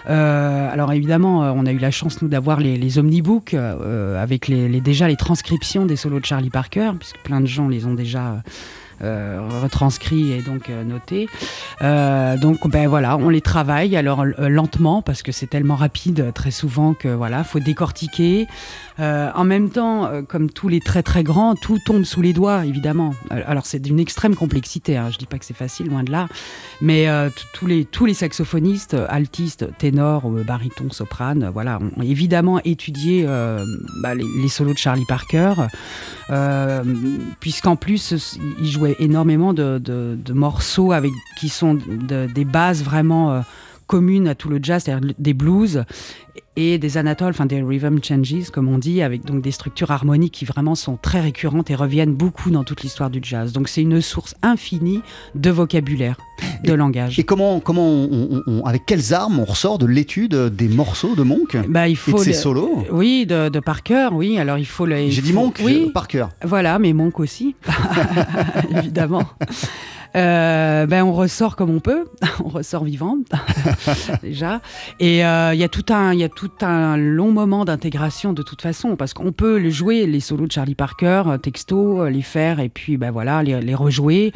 Euh, 0.09 0.73
alors 0.73 0.93
évidemment, 0.93 1.45
euh, 1.45 1.53
on 1.55 1.67
a 1.67 1.73
eu 1.73 1.79
la 1.79 1.91
chance 1.91 2.23
nous 2.23 2.29
d'avoir 2.29 2.61
les, 2.61 2.99
omnibooks 2.99 3.55
avec 3.55 4.49
les, 4.49 4.81
déjà 4.81 5.09
les 5.09 5.17
transcriptions 5.17 5.87
des 5.87 5.97
solos 5.97 6.21
de 6.21 6.27
Charlie 6.27 6.51
Parker, 6.51 6.93
puisque 6.99 7.19
plein 7.19 7.41
de 7.41 7.47
gens 7.47 7.69
les 7.69 7.87
ont 7.87 7.95
déjà 7.95 8.43
retranscrits 9.03 10.33
et 10.33 10.43
donc 10.43 10.71
euh, 10.71 10.85
notés. 10.85 11.29
Euh, 11.83 12.37
donc 12.37 12.69
ben 12.69 12.89
voilà, 12.89 13.17
on 13.17 13.29
les 13.29 13.41
travaille 13.41 13.97
alors 13.97 14.23
euh, 14.23 14.49
lentement 14.49 15.03
parce 15.03 15.23
que 15.23 15.33
c'est 15.33 15.47
tellement 15.47 15.77
rapide 15.77 16.21
euh, 16.21 16.33
très 16.33 16.51
souvent 16.51 16.95
que 16.95 17.09
voilà, 17.09 17.45
faut 17.45 17.61
décortiquer. 17.61 18.47
Euh, 19.01 19.31
en 19.35 19.45
même 19.45 19.71
temps, 19.71 20.07
euh, 20.07 20.23
comme 20.23 20.51
tous 20.51 20.69
les 20.69 20.81
très 20.81 21.03
très 21.03 21.23
grands, 21.23 21.55
tout 21.55 21.79
tombe 21.85 22.05
sous 22.05 22.21
les 22.21 22.33
doigts 22.33 22.67
évidemment. 22.67 23.15
Euh, 23.31 23.43
Alors 23.47 23.67
c'est 23.67 23.79
d'une 23.79 23.99
extrême 23.99 24.35
complexité. 24.35 24.97
Hein. 24.97 25.09
Je 25.11 25.19
dis 25.19 25.27
pas 25.27 25.39
que 25.39 25.45
c'est 25.45 25.57
facile, 25.57 25.89
loin 25.89 26.03
de 26.03 26.13
là. 26.13 26.29
Mais 26.81 27.07
tous 27.55 27.67
les 27.67 27.85
tous 27.85 28.07
les 28.07 28.15
saxophonistes, 28.15 28.97
altistes, 29.09 29.67
ténors, 29.79 30.29
barytons, 30.29 30.91
sopranes, 30.91 31.49
voilà, 31.53 31.79
ont 31.79 32.03
évidemment 32.03 32.61
étudié 32.65 33.25
bah, 34.03 34.15
les, 34.15 34.49
solos 34.49 34.73
de 34.73 34.79
Charlie 34.79 35.05
Parker, 35.07 35.55
puisqu'en 37.39 37.77
plus 37.77 38.37
il 38.61 38.69
jouait 38.69 38.97
énormément 38.99 39.53
de, 39.53 40.33
morceaux 40.33 40.91
avec 40.91 41.13
qui 41.39 41.49
sont 41.49 41.75
de- 41.75 42.27
des 42.27 42.45
bases 42.45 42.83
vraiment 42.83 43.43
communes 43.87 44.29
à 44.29 44.35
tout 44.35 44.49
le 44.49 44.59
jazz, 44.63 44.83
c'est-à-dire 44.85 45.13
des 45.19 45.35
blues 45.35 45.85
et 46.57 46.79
des 46.79 46.99
anatoles, 46.99 47.31
enfin 47.31 47.47
des 47.47 47.63
rhythm 47.63 47.99
changes 48.03 48.51
comme 48.53 48.69
on 48.69 48.79
dit, 48.79 49.01
avec 49.03 49.25
donc 49.25 49.43
des 49.43 49.51
structures 49.53 49.91
harmoniques 49.91 50.33
qui 50.35 50.45
vraiment 50.45 50.75
sont 50.75 50.97
très 51.01 51.21
récurrentes 51.21 51.71
et 51.71 51.75
reviennent 51.75 52.13
beaucoup 52.15 52.51
dans 52.51 52.63
toute 52.65 52.83
l'histoire 52.83 53.09
du 53.11 53.21
jazz. 53.23 53.53
Donc 53.53 53.69
c'est 53.69 53.81
une 53.83 54.01
source 54.03 54.35
infinie 54.43 55.01
de 55.35 55.51
vocabulaire, 55.51 56.17
de 56.65 56.73
langage. 56.75 57.19
Et 57.19 57.25
comment, 57.25 57.61
comment 57.61 57.87
on- 57.89 58.29
on- 58.31 58.43
on- 58.47 58.65
avec 58.65 58.85
quelles 58.87 59.15
armes 59.15 59.39
on 59.41 59.45
ressort 59.45 59.79
de 59.79 59.87
l'étude 59.87 60.35
des 60.35 60.69
morceaux 60.69 61.15
de 61.15 61.23
Monk 61.23 61.57
Bah, 61.69 61.89
il 61.89 61.97
et 61.97 62.13
de 62.13 62.19
ses 62.19 62.33
solos 62.35 62.85
Oui, 62.91 63.25
de, 63.27 63.49
de 63.49 63.61
par 63.61 63.83
cœur, 63.83 64.13
oui. 64.15 64.39
Alors 64.39 64.59
il 64.59 64.67
faut 64.67 64.87
J'ai 65.11 65.23
dit 65.23 65.33
Monk 65.33 65.59
Oui, 65.65 65.85
je- 65.87 65.91
par 65.93 66.07
cœur. 66.09 66.31
Voilà, 66.45 66.79
mais 66.79 66.93
Monk 66.93 67.19
aussi, 67.21 67.55
évidemment. 68.77 69.25
Euh, 70.15 70.85
ben 70.87 71.05
on 71.05 71.13
ressort 71.13 71.57
comme 71.57 71.71
on 71.71 71.81
peut, 71.81 72.05
on 72.45 72.49
ressort 72.49 72.85
vivant 72.85 73.17
déjà. 74.23 74.61
Et 75.01 75.25
euh, 75.25 75.55
il 75.55 75.61
y 75.61 75.65
a 75.65 75.69
tout 75.69 75.87
un, 75.91 76.13
y 76.13 76.23
a 76.25 76.29
tout 76.29 76.51
un 76.61 76.97
long 76.97 77.31
moment 77.33 77.65
d'intégration 77.65 78.33
de 78.33 78.43
toute 78.43 78.61
façon, 78.61 78.97
parce 78.97 79.15
qu'on 79.15 79.33
peut 79.33 79.59
le 79.59 79.71
jouer 79.71 80.07
les 80.07 80.21
solos 80.21 80.47
de 80.47 80.53
Charlie 80.53 80.75
Parker, 80.75 81.23
euh, 81.29 81.39
texto, 81.39 82.07
les 82.09 82.23
faire 82.23 82.61
et 82.61 82.69
puis 82.69 82.97
ben 82.99 83.11
voilà, 83.11 83.43
les, 83.43 83.61
les 83.63 83.75
rejouer 83.75 84.33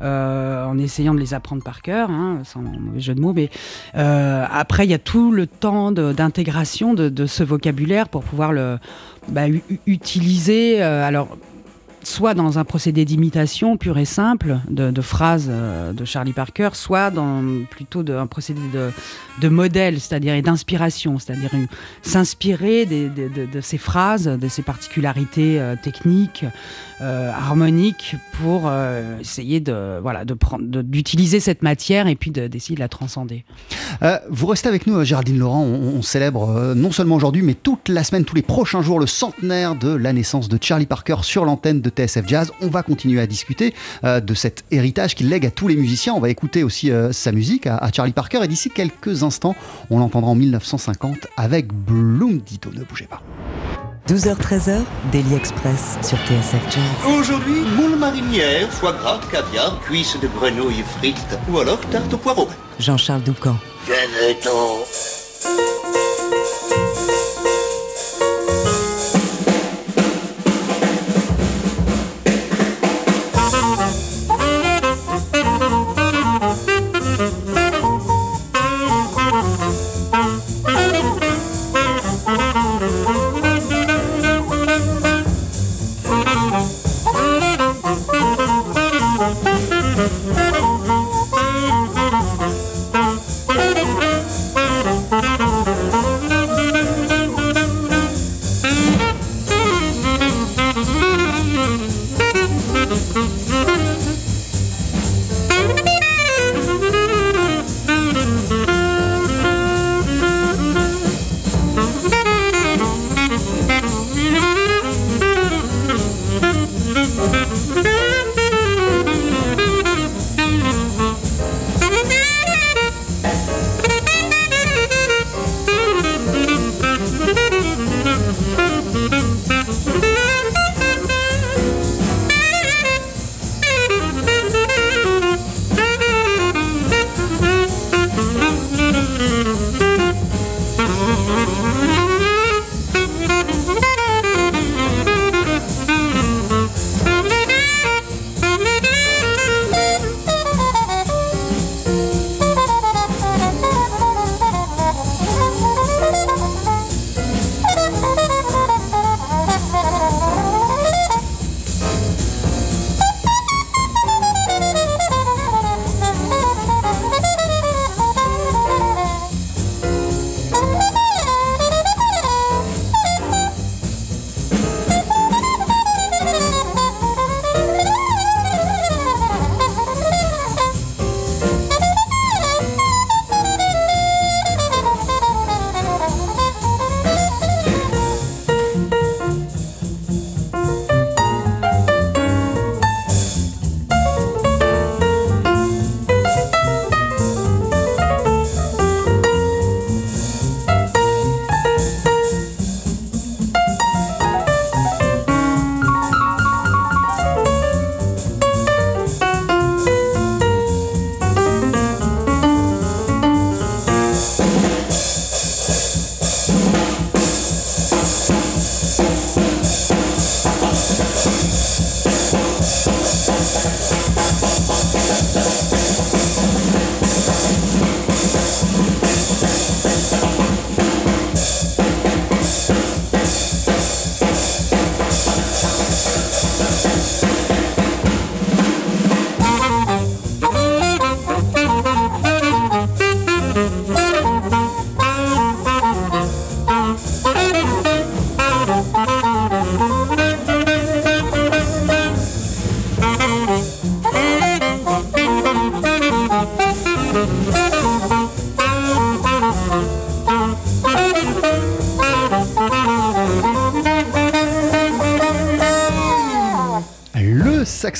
en 0.00 0.78
essayant 0.78 1.14
de 1.14 1.20
les 1.20 1.34
apprendre 1.34 1.62
par 1.62 1.82
cœur, 1.82 2.10
hein, 2.10 2.38
sans 2.44 2.60
mauvais 2.60 3.00
jeu 3.00 3.14
de 3.14 3.20
mots. 3.20 3.32
Mais 3.32 3.50
après, 3.94 4.84
il 4.86 4.90
y 4.90 4.94
a 4.94 4.98
tout 4.98 5.30
le 5.30 5.46
temps 5.46 5.92
d'intégration 5.92 6.94
de, 6.94 7.08
de 7.08 7.26
ce 7.26 7.44
vocabulaire 7.44 8.08
pour 8.08 8.24
pouvoir 8.24 8.52
le 8.52 8.78
u- 9.36 9.62
utiliser. 9.86 10.82
alors 10.82 11.36
soit 12.02 12.34
dans 12.34 12.58
un 12.58 12.64
procédé 12.64 13.04
d'imitation 13.04 13.76
pur 13.76 13.98
et 13.98 14.04
simple 14.04 14.58
de, 14.70 15.00
phrases 15.00 15.48
euh, 15.50 15.92
de 15.92 16.04
Charlie 16.04 16.32
Parker, 16.32 16.70
soit 16.72 17.10
dans 17.10 17.42
plutôt 17.70 18.02
de- 18.02 18.14
un 18.14 18.26
procédé 18.26 18.60
de, 19.40 19.48
modèle, 19.48 20.00
c'est-à-dire 20.00 20.34
et 20.34 20.42
d'inspiration, 20.42 21.18
c'est-à-dire 21.18 21.50
s'inspirer 22.02 22.86
de, 22.86 23.60
ces 23.60 23.78
phrases, 23.78 24.24
de 24.24 24.48
ces 24.48 24.62
particularités 24.62 25.60
euh, 25.60 25.74
techniques, 25.82 26.44
euh, 27.00 27.30
harmoniques, 27.32 28.16
pour 28.42 28.70
essayer 29.20 29.60
de 29.60 29.98
voilà 30.00 30.24
d'utiliser 30.24 31.40
cette 31.40 31.62
matière 31.62 32.06
et 32.06 32.14
puis 32.16 32.30
de- 32.30 32.46
d'essayer 32.46 32.74
de 32.74 32.80
la 32.80 32.88
transcender. 32.88 33.44
Vous 34.30 34.46
restez 34.46 34.68
avec 34.68 34.86
nous, 34.86 35.02
Géraldine 35.04 35.38
Laurent. 35.38 35.62
On, 35.62 35.98
on 35.98 36.02
célèbre 36.02 36.74
non 36.74 36.90
seulement 36.90 37.16
aujourd'hui, 37.16 37.42
mais 37.42 37.54
toute 37.54 37.88
la 37.88 38.04
semaine, 38.04 38.24
tous 38.24 38.34
les 38.36 38.42
prochains 38.42 38.80
jours, 38.82 38.98
le 38.98 39.06
centenaire 39.06 39.74
de 39.74 39.90
la 39.90 40.12
naissance 40.12 40.48
de 40.48 40.58
Charlie 40.60 40.86
Parker 40.86 41.16
sur 41.22 41.44
l'antenne 41.44 41.80
de 41.82 41.89
TSF 41.90 42.26
Jazz. 42.26 42.52
On 42.60 42.68
va 42.68 42.82
continuer 42.82 43.20
à 43.20 43.26
discuter 43.26 43.74
euh, 44.04 44.20
de 44.20 44.34
cet 44.34 44.64
héritage 44.70 45.14
qu'il 45.14 45.28
lègue 45.28 45.46
à 45.46 45.50
tous 45.50 45.68
les 45.68 45.76
musiciens. 45.76 46.14
On 46.14 46.20
va 46.20 46.30
écouter 46.30 46.64
aussi 46.64 46.90
euh, 46.90 47.12
sa 47.12 47.32
musique 47.32 47.66
à, 47.66 47.76
à 47.76 47.92
Charlie 47.92 48.12
Parker. 48.12 48.40
Et 48.42 48.48
d'ici 48.48 48.70
quelques 48.70 49.22
instants, 49.22 49.54
on 49.90 49.98
l'entendra 49.98 50.30
en 50.30 50.34
1950 50.34 51.26
avec 51.36 51.72
Bloom 51.72 52.38
Dito. 52.38 52.70
Ne 52.72 52.84
bougez 52.84 53.06
pas. 53.06 53.22
12h-13h, 54.08 54.80
Daily 55.12 55.34
Express 55.34 55.96
sur 56.02 56.18
TSF 56.18 56.64
Jazz. 56.68 57.14
Aujourd'hui, 57.16 57.60
moule 57.76 57.96
marinière, 57.96 58.68
foie 58.68 58.92
gras, 58.92 59.20
caviar, 59.30 59.78
cuisses 59.82 60.16
de 60.20 60.26
grenouille 60.26 60.82
frites 60.98 61.38
ou 61.48 61.60
alors 61.60 61.78
tarte 61.90 62.12
au 62.12 62.16
poireau. 62.16 62.48
Jean-Charles 62.80 63.22
Doucan. 63.22 63.56
Venez-t'en. 63.86 66.09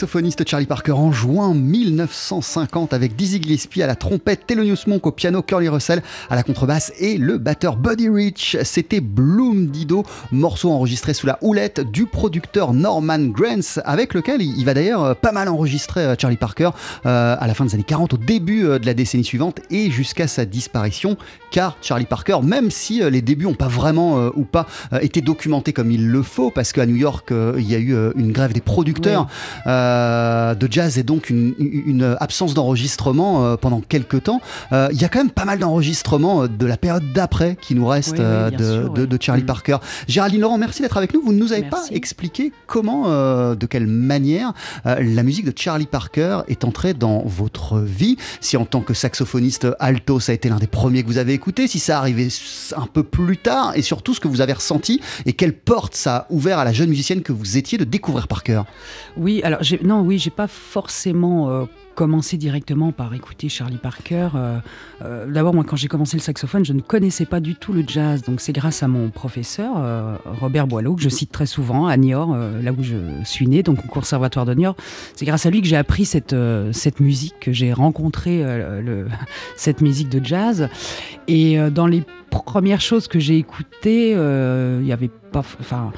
Saxophoniste 0.00 0.48
Charlie 0.48 0.64
Parker 0.64 0.92
en 0.92 1.12
juin 1.12 1.52
1950 1.52 2.94
avec 2.94 3.16
Dizzy 3.16 3.42
Gillespie 3.42 3.82
à 3.82 3.86
la 3.86 3.96
trompette, 3.96 4.46
Thelonious 4.46 4.86
Monk 4.86 5.06
au 5.06 5.12
piano, 5.12 5.42
Curly 5.42 5.68
Russell 5.68 6.02
à 6.30 6.36
la 6.36 6.42
contrebasse 6.42 6.90
et 6.98 7.18
le 7.18 7.36
batteur 7.36 7.76
Buddy 7.76 8.08
Rich. 8.08 8.56
C'était 8.62 9.00
Bloom 9.00 9.66
Dido, 9.66 10.04
morceau 10.32 10.70
enregistré 10.70 11.12
sous 11.12 11.26
la 11.26 11.36
houlette 11.42 11.80
du 11.80 12.06
producteur 12.06 12.72
Norman 12.72 13.18
Granz 13.26 13.78
avec 13.84 14.14
lequel 14.14 14.40
il 14.40 14.64
va 14.64 14.72
d'ailleurs 14.72 15.04
euh, 15.04 15.12
pas 15.12 15.32
mal 15.32 15.50
enregistrer 15.50 16.00
euh, 16.00 16.14
Charlie 16.18 16.38
Parker 16.38 16.70
euh, 17.04 17.36
à 17.38 17.46
la 17.46 17.52
fin 17.52 17.66
des 17.66 17.74
années 17.74 17.84
40, 17.84 18.14
au 18.14 18.16
début 18.16 18.62
de 18.62 18.86
la 18.86 18.94
décennie 18.94 19.24
suivante 19.24 19.60
et 19.70 19.90
jusqu'à 19.90 20.28
sa 20.28 20.46
disparition 20.46 21.18
car 21.50 21.76
Charlie 21.82 22.06
Parker, 22.06 22.38
même 22.42 22.70
si 22.70 23.02
les 23.10 23.20
débuts 23.20 23.44
n'ont 23.44 23.54
pas 23.54 23.68
vraiment 23.68 24.30
ou 24.34 24.44
pas 24.44 24.66
été 25.00 25.20
documentés 25.20 25.72
comme 25.72 25.90
il 25.90 26.08
le 26.08 26.22
faut 26.22 26.50
parce 26.50 26.72
qu'à 26.72 26.86
New 26.86 26.94
York 26.94 27.32
il 27.58 27.68
y 27.68 27.74
a 27.74 27.78
eu 27.78 27.94
une 28.14 28.30
grève 28.30 28.52
des 28.52 28.60
producteurs 28.60 29.26
euh, 29.90 30.54
de 30.54 30.68
jazz 30.70 30.98
et 30.98 31.02
donc 31.02 31.30
une, 31.30 32.16
absence 32.20 32.54
d'enregistrement 32.54 33.44
euh, 33.44 33.56
pendant 33.56 33.80
quelques 33.80 34.24
temps. 34.24 34.40
Euh, 34.72 34.88
il 34.92 35.00
y 35.00 35.04
a 35.04 35.08
quand 35.08 35.18
même 35.18 35.30
pas 35.30 35.44
mal 35.44 35.58
d'enregistrements 35.58 36.46
de 36.46 36.66
la 36.66 36.76
période 36.76 37.12
d'après 37.12 37.56
qui 37.60 37.74
nous 37.74 37.86
reste 37.86 38.16
de, 38.16 39.18
Charlie 39.20 39.42
mm. 39.42 39.46
Parker. 39.46 39.76
Géraldine 40.08 40.40
Laurent, 40.40 40.58
merci 40.58 40.82
d'être 40.82 40.96
avec 40.96 41.12
nous. 41.14 41.22
Vous 41.22 41.32
ne 41.32 41.38
nous 41.38 41.52
avez 41.52 41.64
pas 41.64 41.82
expliqué 41.90 42.52
comment, 42.66 43.08
de 43.54 43.66
quelle 43.66 43.86
manière 43.86 44.52
la 44.84 45.22
musique 45.22 45.44
de 45.44 45.52
Charlie 45.56 45.86
Parker 45.86 46.40
est 46.48 46.64
entrée 46.64 46.94
dans 46.94 47.22
votre 47.24 47.78
vie. 47.78 48.16
Si 48.40 48.56
en 48.56 48.64
tant 48.64 48.80
que 48.80 48.94
saxophoniste 48.94 49.66
alto, 49.78 50.20
ça 50.20 50.32
a 50.32 50.34
été 50.34 50.48
l'un 50.48 50.58
des 50.58 50.66
premiers 50.66 51.02
que 51.02 51.08
vous 51.08 51.18
avez 51.18 51.34
écouté, 51.34 51.66
si 51.66 51.78
ça 51.78 51.98
arrivait 51.98 52.28
un 52.76 52.86
peu 52.86 53.02
plus 53.02 53.36
tard 53.36 53.72
et 53.74 53.82
surtout 53.82 54.14
ce 54.14 54.20
que 54.20 54.28
vous 54.28 54.40
avez 54.40 54.52
ressenti 54.52 55.00
et 55.26 55.32
quelle 55.32 55.52
porte 55.52 55.94
ça 55.94 56.16
a 56.16 56.26
ouvert 56.30 56.58
à 56.58 56.64
la 56.64 56.72
jeune 56.72 56.90
musicienne 56.90 57.22
que 57.22 57.32
vous 57.32 57.56
étiez 57.56 57.78
de 57.78 57.84
découvrir 57.84 58.28
Parker. 58.28 58.62
Oui, 59.16 59.40
alors 59.42 59.60
non, 59.82 60.02
oui, 60.02 60.18
j'ai 60.18 60.30
pas 60.30 60.46
forcément 60.46 61.50
euh, 61.50 61.64
commencé 61.94 62.36
directement 62.36 62.92
par 62.92 63.14
écouter 63.14 63.48
Charlie 63.48 63.78
Parker. 63.78 64.28
Euh, 64.34 64.58
euh, 65.02 65.26
d'abord, 65.26 65.54
moi, 65.54 65.64
quand 65.64 65.76
j'ai 65.76 65.88
commencé 65.88 66.16
le 66.16 66.22
saxophone, 66.22 66.64
je 66.64 66.72
ne 66.72 66.80
connaissais 66.80 67.24
pas 67.24 67.40
du 67.40 67.54
tout 67.54 67.72
le 67.72 67.84
jazz. 67.86 68.22
Donc, 68.22 68.40
c'est 68.40 68.52
grâce 68.52 68.82
à 68.82 68.88
mon 68.88 69.10
professeur, 69.10 70.18
Robert 70.40 70.66
Boileau, 70.66 70.94
que 70.94 71.02
je 71.02 71.08
cite 71.08 71.32
très 71.32 71.46
souvent 71.46 71.86
à 71.86 71.96
Niort, 71.96 72.36
là 72.36 72.72
où 72.72 72.82
je 72.82 72.96
suis 73.24 73.46
né, 73.46 73.62
donc 73.62 73.84
au 73.84 73.88
conservatoire 73.88 74.44
de 74.44 74.54
Niort. 74.54 74.76
C'est 75.14 75.24
grâce 75.24 75.46
à 75.46 75.50
lui 75.50 75.62
que 75.62 75.68
j'ai 75.68 75.76
appris 75.76 76.04
cette, 76.04 76.34
musique, 77.00 77.34
que 77.40 77.52
j'ai 77.52 77.72
rencontré 77.72 78.44
cette 79.56 79.80
musique 79.80 80.08
de 80.08 80.24
jazz. 80.24 80.68
Et 81.28 81.58
dans 81.70 81.86
les 81.86 82.02
première 82.30 82.80
chose 82.80 83.08
que 83.08 83.18
j'ai 83.18 83.36
écoutée, 83.36 84.12
euh, 84.14 84.78
il 84.80 84.86
y 84.86 84.92
avait 84.92 85.10
pas. 85.32 85.42
Enfin, 85.60 85.92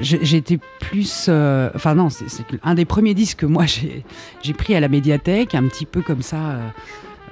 j'étais 0.00 0.58
plus. 0.80 1.26
Euh, 1.28 1.70
enfin, 1.74 1.94
non, 1.94 2.10
c'est 2.10 2.26
un 2.62 2.74
des 2.74 2.84
premiers 2.84 3.14
disques 3.14 3.40
que 3.40 3.46
moi 3.46 3.64
j'ai 3.66 4.52
pris 4.52 4.74
à 4.74 4.80
la 4.80 4.88
médiathèque, 4.88 5.54
un 5.54 5.66
petit 5.68 5.86
peu 5.86 6.02
comme 6.02 6.22
ça. 6.22 6.58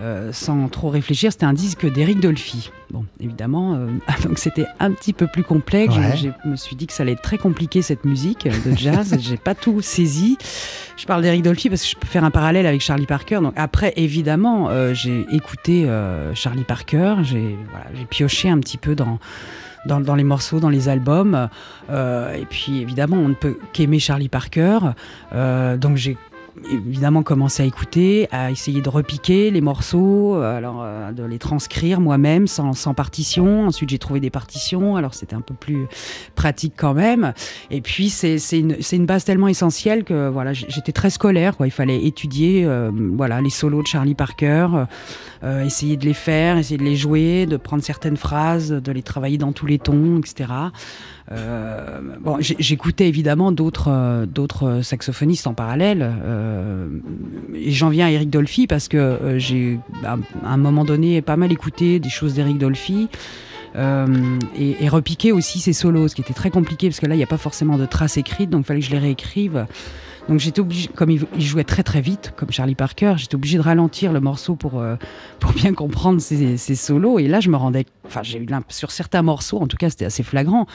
Euh, 0.00 0.30
sans 0.32 0.68
trop 0.68 0.90
réfléchir, 0.90 1.32
c'était 1.32 1.46
un 1.46 1.54
disque 1.54 1.90
d'Eric 1.90 2.20
Dolphy. 2.20 2.70
Bon, 2.90 3.04
évidemment, 3.18 3.74
euh, 3.74 3.88
donc 4.24 4.38
c'était 4.38 4.66
un 4.78 4.92
petit 4.92 5.12
peu 5.12 5.26
plus 5.26 5.42
complexe. 5.42 5.94
Je, 6.16 6.28
me 6.48 6.56
suis 6.56 6.76
dit 6.76 6.86
que 6.86 6.92
ça 6.92 7.02
allait 7.02 7.12
être 7.12 7.22
très 7.22 7.38
compliqué 7.38 7.82
cette 7.82 8.04
musique 8.04 8.46
de 8.46 8.76
jazz. 8.76 9.16
J'ai 9.20 9.38
pas 9.38 9.54
tout 9.54 9.80
saisi. 9.80 10.36
Je 10.96 11.06
parle 11.06 11.22
d'Eric 11.22 11.42
Dolphy 11.42 11.70
parce 11.70 11.82
que 11.82 11.88
je 11.88 11.96
peux 11.96 12.06
faire 12.06 12.24
un 12.24 12.30
parallèle 12.30 12.66
avec 12.66 12.80
Charlie 12.80 13.06
Parker. 13.06 13.40
Donc 13.42 13.54
après, 13.56 13.92
évidemment, 13.96 14.68
euh, 14.70 14.94
j'ai 14.94 15.26
écouté 15.30 15.88
Charlie 16.34 16.64
Parker. 16.64 17.16
J'ai 17.22 17.56
voilà, 17.70 17.86
pioché 18.08 18.50
un 18.50 18.58
petit 18.58 18.78
peu 18.78 18.94
dans 18.94 19.18
dans, 19.86 20.00
dans, 20.00 20.16
les 20.16 20.24
morceaux, 20.24 20.58
dans 20.58 20.68
les 20.68 20.88
albums. 20.88 21.48
et 21.90 22.46
puis 22.50 22.80
évidemment, 22.80 23.16
on 23.16 23.28
ne 23.28 23.34
peut 23.34 23.56
qu'aimer 23.72 23.98
Charlie 23.98 24.28
Parker. 24.28 24.78
donc 25.32 25.96
j'ai 25.96 26.16
évidemment 26.70 27.22
commencé 27.22 27.62
à 27.62 27.66
écouter, 27.66 28.28
à 28.30 28.50
essayer 28.50 28.80
de 28.80 28.88
repiquer 28.88 29.50
les 29.50 29.60
morceaux, 29.60 30.36
euh, 30.36 30.56
alors 30.56 30.82
euh, 30.82 31.12
de 31.12 31.24
les 31.24 31.38
transcrire 31.38 32.00
moi-même 32.00 32.46
sans, 32.46 32.72
partition. 32.94 33.66
Ensuite, 33.66 33.90
j'ai 33.90 33.98
trouvé 33.98 34.20
des 34.20 34.30
partitions, 34.30 34.96
alors 34.96 35.14
c'était 35.14 35.36
un 35.36 35.40
peu 35.40 35.54
plus 35.54 35.86
pratique 36.34 36.74
quand 36.76 36.94
même. 36.94 37.32
Et 37.70 37.80
puis, 37.80 38.08
c'est 38.08 38.38
une, 38.52 39.06
base 39.06 39.24
tellement 39.24 39.48
essentielle 39.48 40.04
que 40.04 40.28
voilà, 40.28 40.52
j'étais 40.52 40.92
très 40.92 41.10
scolaire. 41.10 41.54
Il 41.64 41.70
fallait 41.70 42.04
étudier 42.04 42.64
euh, 42.64 42.90
voilà, 43.14 43.40
les 43.40 43.50
solos 43.50 43.82
de 43.82 43.86
Charlie 43.86 44.14
Parker, 44.14 44.68
essayer 45.64 45.96
de 45.96 46.04
les 46.04 46.14
faire, 46.14 46.58
essayer 46.58 46.78
de 46.78 46.82
les 46.82 46.96
jouer, 46.96 47.46
de 47.46 47.56
prendre 47.56 47.82
certaines 47.82 48.16
phrases, 48.16 48.70
de 48.70 48.92
les 48.92 49.02
travailler 49.02 49.38
dans 49.38 49.52
tous 49.52 49.66
les 49.66 49.78
tons, 49.78 50.18
etc. 50.18 50.50
Bon, 52.20 52.38
j'écoutais 52.40 53.08
évidemment 53.08 53.52
d'autres 53.52 54.80
saxophonistes 54.82 55.46
en 55.46 55.54
parallèle. 55.54 56.10
Euh, 56.46 56.88
j'en 57.68 57.88
viens 57.88 58.06
à 58.06 58.10
Eric 58.10 58.30
Dolphy 58.30 58.66
parce 58.66 58.88
que 58.88 59.36
j'ai 59.36 59.78
à 60.04 60.16
un 60.44 60.56
moment 60.56 60.84
donné 60.84 61.20
pas 61.22 61.36
mal 61.36 61.52
écouté 61.52 61.98
des 61.98 62.08
choses 62.08 62.34
d'Eric 62.34 62.58
Dolphy. 62.58 63.08
et, 63.76 64.84
et, 64.84 64.88
repiquer 64.88 65.32
aussi 65.32 65.58
ses 65.58 65.72
solos, 65.74 66.08
ce 66.08 66.14
qui 66.14 66.22
était 66.22 66.32
très 66.32 66.50
compliqué 66.50 66.88
parce 66.88 67.00
que 67.00 67.06
là 67.06 67.14
il 67.14 67.18
n'y 67.18 67.24
a 67.24 67.28
pas 67.28 67.36
forcément 67.36 67.76
de 67.76 67.84
traces 67.84 68.16
écrites, 68.16 68.48
donc 68.48 68.62
il 68.62 68.64
fallait 68.64 68.80
que 68.80 68.86
je 68.86 68.92
les 68.92 68.98
réécrive. 68.98 69.66
Donc 70.28 70.40
j'étais 70.40 70.60
obligé, 70.60 70.88
comme 70.88 71.10
il, 71.10 71.26
jouait 71.38 71.64
très 71.64 71.84
très 71.84 72.00
vite, 72.00 72.32
comme 72.36 72.50
Charlie 72.50 72.74
Parker, 72.74 73.14
j'étais 73.16 73.36
obligé 73.36 73.58
de 73.58 73.62
ralentir 73.62 74.12
le 74.12 74.20
morceau 74.20 74.56
pour, 74.56 74.80
euh, 74.80 74.96
pour 75.38 75.52
bien 75.52 75.72
comprendre 75.72 76.20
ses, 76.20 76.56
solos. 76.56 77.20
Et 77.20 77.28
là, 77.28 77.38
je 77.38 77.48
me 77.48 77.56
rendais, 77.56 77.86
enfin, 78.06 78.22
j'ai 78.24 78.38
eu 78.38 78.46
sur 78.68 78.90
certains 78.90 79.22
morceaux, 79.22 79.60
en 79.60 79.68
tout 79.68 79.76
cas, 79.76 79.88
c'était 79.88 80.04
assez 80.04 80.24
flagrant, 80.24 80.66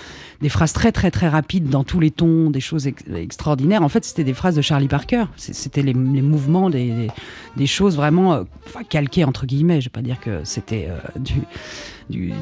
des 0.42 0.50
phrases 0.50 0.72
très 0.72 0.94
très 0.94 1.12
très 1.12 1.28
rapides 1.28 1.70
dans 1.70 1.84
tous 1.84 2.00
les 2.00 2.12
tons, 2.12 2.50
des 2.50 2.62
choses 2.62 2.88
extraordinaires. 2.88 3.84
En 3.84 3.90
fait, 3.90 4.06
c'était 4.06 4.24
des 4.24 4.34
phrases 4.34 4.56
de 4.56 4.62
Charlie 4.62 4.88
Parker. 4.88 5.26
C'était 5.36 5.82
les, 5.82 5.94
mouvements 5.94 6.70
des, 6.70 7.08
des, 7.58 7.68
choses 7.68 7.98
vraiment, 7.98 8.34
euh, 8.34 8.44
calquées 8.90 9.26
entre 9.26 9.46
guillemets. 9.46 9.82
Je 9.82 9.88
vais 9.88 9.92
pas 9.92 10.02
dire 10.02 10.20
que 10.22 10.42
c'était 10.46 10.88
euh, 10.90 11.20
du 11.20 11.42
du, 12.12 12.34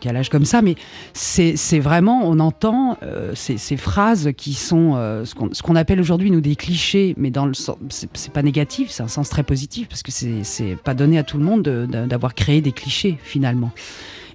calage 0.00 0.28
comme 0.28 0.44
ça, 0.44 0.62
mais 0.62 0.76
c'est 1.14 1.78
vraiment, 1.78 2.22
on 2.24 2.38
entend 2.38 2.98
euh, 3.02 3.32
ces, 3.34 3.76
phrases 3.76 4.30
qui 4.36 4.54
sont 4.54 4.92
euh, 4.96 5.24
ce 5.24 5.62
qu'on 5.62 5.76
appelle 5.76 6.00
aujourd'hui, 6.00 6.30
nous, 6.30 6.40
des 6.40 6.54
clichés, 6.54 7.14
mais 7.16 7.30
dans 7.30 7.46
le 7.46 7.52
c'est 7.88 8.32
pas 8.32 8.42
négatif, 8.42 8.90
c'est 8.90 9.02
un 9.02 9.08
sens 9.08 9.28
très 9.28 9.42
positif, 9.42 9.88
parce 9.88 10.02
que 10.02 10.12
c'est 10.12 10.76
pas 10.84 10.94
donné 10.94 11.18
à 11.18 11.22
tout 11.22 11.38
le 11.38 11.44
monde 11.44 11.62
d'avoir 11.62 12.34
créé 12.34 12.60
des 12.60 12.72
clichés, 12.72 13.18
finalement. 13.22 13.72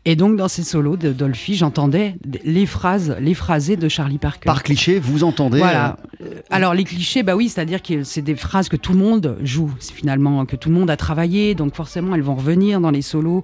Et 0.03 0.15
donc, 0.15 0.35
dans 0.35 0.47
ces 0.47 0.63
solos 0.63 0.97
de 0.97 1.11
Dolphy, 1.13 1.55
j'entendais 1.55 2.15
les 2.43 2.65
phrases, 2.65 3.15
les 3.19 3.35
phrasés 3.35 3.75
de 3.75 3.87
Charlie 3.87 4.17
Parker. 4.17 4.47
Par 4.47 4.63
cliché, 4.63 4.97
vous 4.97 5.23
entendez 5.23 5.59
Voilà. 5.59 5.97
Euh, 6.21 6.41
Alors, 6.49 6.73
les 6.73 6.85
clichés, 6.85 7.21
bah 7.21 7.35
oui, 7.35 7.49
c'est-à-dire 7.49 7.83
que 7.83 8.03
c'est 8.03 8.23
des 8.23 8.35
phrases 8.35 8.67
que 8.67 8.77
tout 8.77 8.93
le 8.93 8.97
monde 8.97 9.37
joue, 9.43 9.71
finalement, 9.79 10.43
que 10.47 10.55
tout 10.55 10.69
le 10.69 10.75
monde 10.75 10.89
a 10.89 10.97
travaillé, 10.97 11.53
donc 11.53 11.75
forcément, 11.75 12.15
elles 12.15 12.23
vont 12.23 12.33
revenir 12.33 12.81
dans 12.81 12.89
les 12.89 13.03
solos 13.03 13.43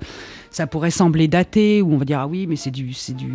ça 0.51 0.67
pourrait 0.67 0.91
sembler 0.91 1.27
daté, 1.27 1.81
ou 1.81 1.93
on 1.93 1.97
va 1.97 2.05
dire 2.05 2.19
ah 2.19 2.27
oui, 2.27 2.47
mais 2.47 2.55
c'est 2.55 2.71
du, 2.71 2.93
c'est 2.93 3.15
du, 3.15 3.31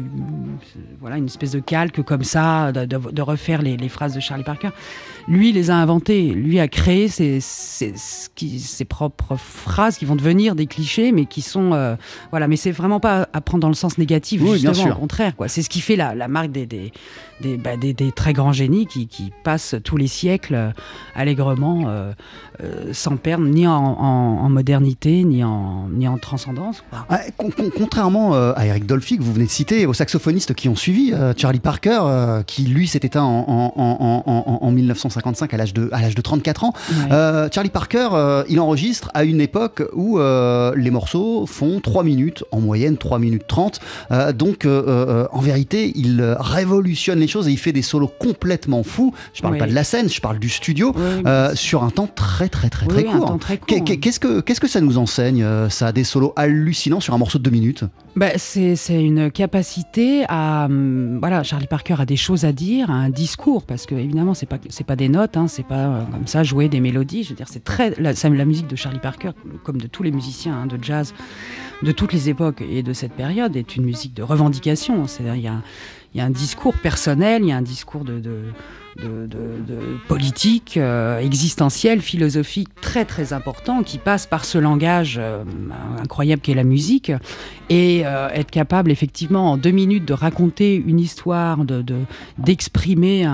voilà, 1.00 1.16
une 1.18 1.26
espèce 1.26 1.52
de 1.52 1.60
calque 1.60 2.02
comme 2.02 2.24
ça, 2.24 2.72
de, 2.72 3.22
refaire 3.22 3.62
les, 3.62 3.88
phrases 3.88 4.14
de 4.14 4.20
Charlie 4.20 4.44
Parker. 4.44 4.70
Lui, 5.28 5.52
les 5.52 5.70
a 5.70 5.76
inventées. 5.76 6.30
Lui 6.30 6.58
a 6.58 6.68
créé 6.68 7.08
ses, 7.08 7.40
ses, 7.40 7.92
ses, 7.94 8.84
propres 8.84 9.36
phrases 9.36 9.98
qui 9.98 10.04
vont 10.04 10.16
devenir 10.16 10.54
des 10.54 10.66
clichés, 10.66 11.12
mais 11.12 11.26
qui 11.26 11.42
sont, 11.42 11.72
euh, 11.72 11.94
voilà. 12.30 12.48
Mais 12.48 12.56
c'est 12.56 12.72
vraiment 12.72 13.00
pas 13.00 13.28
à 13.32 13.40
prendre 13.40 13.62
dans 13.62 13.68
le 13.68 13.74
sens 13.74 13.98
négatif, 13.98 14.42
justement, 14.44 14.92
au 14.92 15.00
contraire, 15.00 15.36
quoi. 15.36 15.48
C'est 15.48 15.62
ce 15.62 15.70
qui 15.70 15.80
fait 15.80 15.96
la, 15.96 16.14
la 16.14 16.28
marque 16.28 16.50
des, 16.50 16.66
des, 16.66 16.92
des, 17.42 17.56
bah, 17.56 17.76
des, 17.76 17.94
très 18.12 18.32
grands 18.32 18.52
génies 18.52 18.86
qui, 18.86 19.06
qui, 19.06 19.32
passent 19.44 19.74
tous 19.84 19.96
les 19.96 20.06
siècles 20.06 20.54
euh, 20.54 20.70
allègrement, 21.14 21.84
euh, 21.88 22.12
sans 22.92 23.16
perdre 23.16 23.44
ni 23.44 23.66
en, 23.66 23.72
en, 23.72 24.48
modernité, 24.48 25.24
ni 25.24 25.42
en, 25.42 25.88
ni 25.90 26.06
en 26.06 26.18
transcendance. 26.18 26.84
Ah, 27.08 27.20
contrairement 27.76 28.34
euh, 28.34 28.52
à 28.56 28.66
Eric 28.66 28.86
Dolphy, 28.86 29.18
que 29.18 29.22
vous 29.22 29.32
venez 29.32 29.46
de 29.46 29.50
citer, 29.50 29.86
aux 29.86 29.94
saxophonistes 29.94 30.54
qui 30.54 30.68
ont 30.68 30.76
suivi, 30.76 31.12
euh, 31.12 31.32
Charlie 31.36 31.60
Parker, 31.60 32.00
euh, 32.02 32.42
qui 32.42 32.62
lui 32.62 32.86
s'est 32.86 33.00
éteint 33.02 33.22
en, 33.22 34.70
1955 34.72 35.52
à 35.52 35.56
l'âge 35.56 35.74
de, 35.74 35.90
de 35.90 36.20
34 36.20 36.64
ans, 36.64 36.72
Charlie 37.52 37.70
Parker, 37.70 38.44
il 38.48 38.60
enregistre 38.60 39.10
à 39.14 39.24
une 39.24 39.40
époque 39.40 39.82
où 39.94 40.18
les 40.18 40.90
morceaux 40.90 41.46
font 41.46 41.80
3 41.80 42.04
minutes, 42.04 42.44
en 42.50 42.60
moyenne 42.60 42.96
3 42.96 43.18
minutes 43.18 43.46
30. 43.46 43.80
donc, 44.34 44.66
en 44.66 45.40
vérité, 45.40 45.92
il 45.94 46.36
révolutionne 46.38 47.18
les 47.18 47.28
choses 47.32 47.48
et 47.48 47.52
il 47.52 47.58
fait 47.58 47.72
des 47.72 47.82
solos 47.82 48.10
complètement 48.18 48.82
fous. 48.82 49.12
Je 49.34 49.42
parle 49.42 49.58
pas 49.58 49.66
de 49.66 49.74
la 49.74 49.84
scène, 49.84 50.08
je 50.08 50.20
parle 50.20 50.38
du 50.38 50.48
studio, 50.48 50.94
sur 51.54 51.84
un 51.84 51.90
temps 51.90 52.08
très, 52.08 52.48
très, 52.48 52.68
très, 52.68 52.86
très 52.86 53.04
court. 53.04 53.38
Qu'est-ce 53.66 54.20
que, 54.20 54.40
qu'est-ce 54.40 54.60
que 54.60 54.68
ça 54.68 54.80
nous 54.80 54.98
enseigne, 54.98 55.44
ça 55.68 55.88
a 55.88 55.92
des 55.92 56.04
solos 56.04 56.32
hallucinants 56.36 57.00
sur 57.00 57.14
un 57.14 57.18
morceau 57.18 57.38
de 57.38 57.44
deux 57.44 57.50
minutes? 57.50 57.84
Bah, 58.14 58.36
c'est, 58.36 58.76
une 59.02 59.30
capacité 59.30 60.24
à. 60.28 60.66
Hum, 60.66 61.18
voilà, 61.18 61.42
Charlie 61.42 61.66
Parker 61.66 61.96
a 61.98 62.04
des 62.04 62.16
choses 62.16 62.44
à 62.44 62.52
dire, 62.52 62.90
un 62.90 63.08
discours, 63.08 63.64
parce 63.64 63.86
que 63.86 63.94
évidemment, 63.94 64.34
c'est 64.34 64.46
pas, 64.46 64.58
c'est 64.68 64.84
pas 64.84 64.96
des 64.96 65.08
notes, 65.08 65.36
hein, 65.36 65.48
c'est 65.48 65.66
pas 65.66 65.86
euh, 65.86 66.04
comme 66.12 66.26
ça 66.26 66.42
jouer 66.42 66.68
des 66.68 66.80
mélodies. 66.80 67.22
Je 67.22 67.30
veux 67.30 67.34
dire, 67.36 67.48
c'est 67.48 67.64
très. 67.64 67.94
La, 67.98 68.12
la 68.12 68.44
musique 68.44 68.66
de 68.66 68.76
Charlie 68.76 68.98
Parker, 68.98 69.30
comme 69.64 69.78
de 69.78 69.86
tous 69.86 70.02
les 70.02 70.10
musiciens 70.10 70.62
hein, 70.62 70.66
de 70.66 70.82
jazz 70.82 71.14
de 71.82 71.90
toutes 71.90 72.12
les 72.12 72.28
époques 72.28 72.62
et 72.62 72.82
de 72.82 72.92
cette 72.92 73.12
période, 73.12 73.56
est 73.56 73.76
une 73.76 73.84
musique 73.84 74.14
de 74.14 74.22
revendication. 74.22 75.06
C'est-à-dire, 75.06 75.34
il 75.34 75.42
y 75.42 75.48
a 75.48 75.62
il 76.14 76.18
y 76.18 76.20
a 76.20 76.24
un 76.24 76.30
discours 76.30 76.74
personnel, 76.74 77.42
il 77.42 77.48
y 77.48 77.52
a 77.52 77.56
un 77.56 77.62
discours 77.62 78.04
de, 78.04 78.20
de 78.20 78.52
de, 78.96 79.26
de, 79.26 79.96
politique, 80.08 80.76
euh, 80.76 81.18
existentiel, 81.18 82.00
philosophique 82.00 82.68
très 82.80 83.04
très 83.04 83.32
important 83.32 83.82
qui 83.82 83.98
passe 83.98 84.26
par 84.26 84.44
ce 84.44 84.58
langage 84.58 85.16
euh, 85.18 85.44
incroyable 85.98 86.42
qu'est 86.42 86.54
la 86.54 86.64
musique 86.64 87.12
et 87.70 88.02
euh, 88.04 88.28
être 88.30 88.50
capable 88.50 88.90
effectivement 88.90 89.52
en 89.52 89.56
deux 89.56 89.70
minutes 89.70 90.04
de 90.04 90.12
raconter 90.12 90.74
une 90.74 91.00
histoire, 91.00 91.64
de 91.64 91.82
d'exprimer 92.38 93.26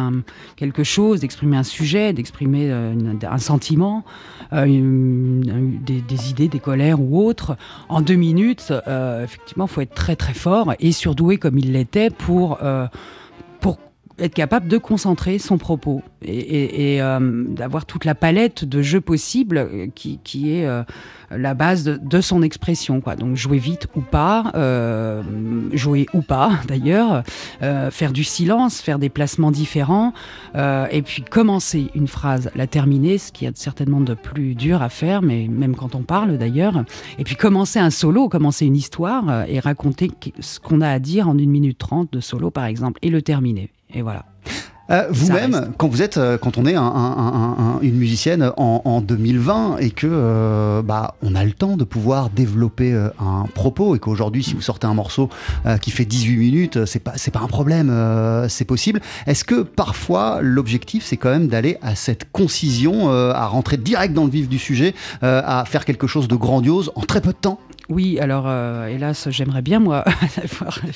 quelque 0.56 0.84
chose, 0.84 1.20
d'exprimer 1.20 1.56
un 1.56 1.62
sujet, 1.62 2.12
d'exprimer 2.12 2.70
un 2.70 3.38
sentiment, 3.38 4.04
des, 4.52 6.00
des, 6.00 6.30
idées, 6.30 6.48
des 6.48 6.58
colères 6.58 7.00
ou 7.00 7.24
autres 7.24 7.56
en 7.88 8.00
deux 8.00 8.14
minutes. 8.14 8.72
effectivement, 9.24 9.66
il 9.66 9.70
faut 9.70 9.80
être 9.80 9.94
très 9.94 10.16
très 10.16 10.34
fort 10.34 10.72
et 10.78 10.92
surdoué 10.92 11.38
comme 11.38 11.58
il 11.58 11.72
l'était 11.72 12.10
pour 12.10 12.58
être 14.18 14.34
capable 14.34 14.68
de 14.68 14.78
concentrer 14.78 15.38
son 15.38 15.58
propos 15.58 16.02
et, 16.22 17.00
euh, 17.00 17.44
d'avoir 17.48 17.86
toute 17.86 18.04
la 18.04 18.14
palette 18.14 18.64
de 18.64 18.82
jeux 18.82 19.00
possibles 19.00 19.58
euh, 19.58 19.86
qui, 19.94 20.18
qui 20.24 20.54
est 20.54 20.66
euh, 20.66 20.82
la 21.30 21.54
base 21.54 21.84
de, 21.84 22.20
son 22.20 22.42
expression. 22.42 23.00
Quoi. 23.00 23.16
Donc 23.16 23.36
jouer 23.36 23.58
vite 23.58 23.86
ou 23.94 24.00
pas, 24.00 24.52
jouer 25.72 26.06
ou 26.12 26.22
pas 26.22 26.52
d'ailleurs, 26.68 27.22
faire 27.90 28.12
du 28.12 28.24
silence, 28.24 28.80
faire 28.80 28.98
des 28.98 29.08
placements 29.08 29.50
différents, 29.50 30.12
et 30.54 31.02
puis 31.02 31.22
commencer 31.22 31.90
une 31.94 32.08
phrase, 32.08 32.50
la 32.54 32.66
terminer, 32.66 33.18
ce 33.18 33.32
qui 33.32 33.44
est 33.46 33.56
certainement 33.56 34.00
de 34.00 34.14
plus 34.14 34.54
dur 34.54 34.82
à 34.82 34.88
faire, 34.88 35.22
mais 35.22 35.46
même 35.48 35.76
quand 35.76 35.94
on 35.94 36.02
parle 36.02 36.38
d'ailleurs, 36.38 36.84
et 37.18 37.24
puis 37.24 37.36
commencer 37.36 37.78
un 37.78 37.90
solo, 37.90 38.28
commencer 38.28 38.66
une 38.66 38.76
histoire 38.76 39.44
et 39.48 39.60
raconter 39.60 40.10
ce 40.40 40.60
qu'on 40.60 40.80
a 40.80 40.88
à 40.88 40.98
dire 40.98 41.28
en 41.28 41.38
une 41.38 41.50
minute 41.50 41.78
trente 41.78 42.12
de 42.12 42.20
solo 42.20 42.50
par 42.50 42.64
exemple, 42.64 42.98
et 43.02 43.10
le 43.10 43.22
terminer. 43.22 43.70
Et 43.92 44.02
voilà. 44.02 44.24
Euh, 44.90 45.06
vous-même, 45.10 45.72
quand 45.76 45.88
vous 45.88 46.02
êtes, 46.02 46.16
euh, 46.16 46.38
quand 46.38 46.56
on 46.56 46.64
est 46.64 46.74
une 46.74 47.96
musicienne 47.96 48.52
en, 48.56 49.00
2020 49.00 49.78
et 49.78 49.90
que 49.90 50.06
euh, 50.10 50.82
bah, 50.82 51.14
on 51.22 51.34
a 51.34 51.44
le 51.44 51.52
temps 51.52 51.76
de 51.76 51.84
pouvoir 51.84 52.30
développer 52.30 52.92
un 53.18 53.44
propos 53.54 53.94
et 53.94 53.98
qu'aujourd'hui, 53.98 54.42
si 54.42 54.54
vous 54.54 54.60
sortez 54.60 54.86
un 54.86 54.94
morceau 54.94 55.28
qui 55.80 55.90
fait 55.90 56.04
18 56.04 56.36
minutes, 56.36 56.84
c'est 56.84 56.98
pas 56.98 57.12
c'est 57.16 57.30
pas 57.30 57.40
un 57.40 57.46
problème, 57.46 57.92
c'est 58.48 58.64
possible. 58.64 59.00
Est-ce 59.26 59.44
que 59.44 59.62
parfois 59.62 60.40
l'objectif 60.42 61.04
c'est 61.04 61.16
quand 61.16 61.30
même 61.30 61.48
d'aller 61.48 61.78
à 61.82 61.94
cette 61.94 62.30
concision, 62.32 63.10
à 63.10 63.46
rentrer 63.46 63.76
direct 63.76 64.14
dans 64.14 64.24
le 64.24 64.30
vif 64.30 64.48
du 64.48 64.58
sujet, 64.58 64.94
à 65.22 65.64
faire 65.66 65.84
quelque 65.84 66.06
chose 66.06 66.28
de 66.28 66.36
grandiose 66.36 66.90
en 66.96 67.02
très 67.02 67.20
peu 67.20 67.32
de 67.32 67.38
temps? 67.38 67.58
Oui, 67.90 68.18
alors 68.20 68.44
euh, 68.46 68.86
hélas, 68.86 69.28
j'aimerais 69.30 69.62
bien 69.62 69.78
moi 69.78 70.04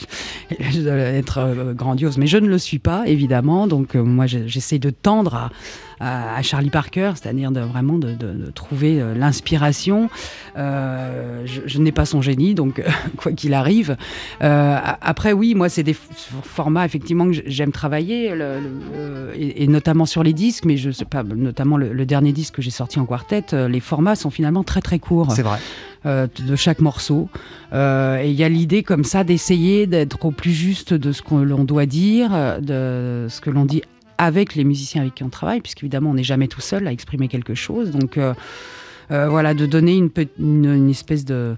être 0.61 1.39
euh, 1.39 1.73
grandiose, 1.73 2.19
mais 2.19 2.27
je 2.27 2.37
ne 2.37 2.49
le 2.49 2.59
suis 2.59 2.79
pas 2.79 3.05
évidemment. 3.07 3.67
Donc 3.67 3.97
euh, 3.97 4.03
moi, 4.03 4.27
j'essaie 4.27 4.79
de 4.79 4.91
tendre 4.91 5.35
à, 5.35 5.51
à, 6.03 6.43
Charlie 6.43 6.71
Parker, 6.71 7.13
c'est-à-dire 7.15 7.53
de, 7.53 7.61
vraiment 7.61 7.99
de, 7.99 8.51
trouver 8.55 9.01
euh, 9.01 9.15
l'inspiration. 9.15 10.11
Euh, 10.57 11.45
je, 11.47 11.79
n'ai 11.79 11.93
pas 11.93 12.05
son 12.05 12.21
génie, 12.21 12.55
donc 12.55 12.83
quoi 13.17 13.33
qu'il 13.33 13.55
arrive. 13.55 13.97
Euh, 14.43 14.79
après, 15.01 15.33
oui, 15.33 15.55
moi, 15.55 15.69
c'est 15.69 15.83
des 15.83 15.95
formats 15.95 16.85
effectivement 16.85 17.27
que 17.27 17.37
j'aime 17.47 17.73
travailler, 17.73 18.35
et, 19.35 19.67
notamment 19.69 20.07
sur 20.07 20.23
les 20.23 20.33
disques, 20.33 20.65
mais 20.65 20.77
je 20.77 20.91
sais 20.91 21.05
pas, 21.05 21.23
notamment 21.23 21.77
le, 21.77 22.03
dernier 22.05 22.33
disque 22.33 22.57
que 22.57 22.63
j'ai 22.63 22.71
sorti 22.71 22.99
en 22.99 23.07
quartet, 23.07 23.45
les 23.69 23.81
formats 23.81 24.17
sont 24.17 24.31
finalement 24.31 24.65
très 24.65 24.81
très 24.81 24.99
courts. 24.99 25.31
C'est 25.33 25.43
vrai. 25.43 25.59
de 26.05 26.57
chaque 26.57 26.81
morceau. 26.81 27.29
et 27.73 28.29
il 28.29 28.35
y 28.35 28.45
a 28.45 28.49
l'idée 28.49 28.83
comme 28.83 29.05
ça 29.05 29.23
d'essayer 29.23 29.87
d'être 29.87 30.25
au 30.25 30.33
plus 30.33 30.53
juste 30.53 30.95
de 30.95 31.13
ce 31.13 31.23
que 31.23 31.37
l'on 31.37 31.65
doit 31.65 31.87
dire, 31.87 32.31
de 32.61 33.27
ce 33.29 33.41
que 33.41 33.51
l'on 33.51 33.65
dit 33.65 33.83
avec 34.23 34.55
les 34.55 34.65
musiciens 34.65 35.03
avec 35.03 35.17
qui 35.17 35.25
on 35.25 35.29
travaille, 35.29 35.61
puisqu'évidemment 35.61 36.11
on 36.11 36.15
n'est 36.15 36.25
jamais 36.25 36.49
tout 36.49 36.61
seul 36.61 36.87
à 36.87 36.93
exprimer 36.93 37.29
quelque 37.29 37.55
chose. 37.55 37.91
Donc 37.91 38.17
euh, 38.19 38.35
euh, 39.11 39.29
voilà, 39.29 39.55
de 39.55 39.67
donner 39.67 39.97
une, 39.97 40.91
espèce 40.91 41.25
de 41.25 41.57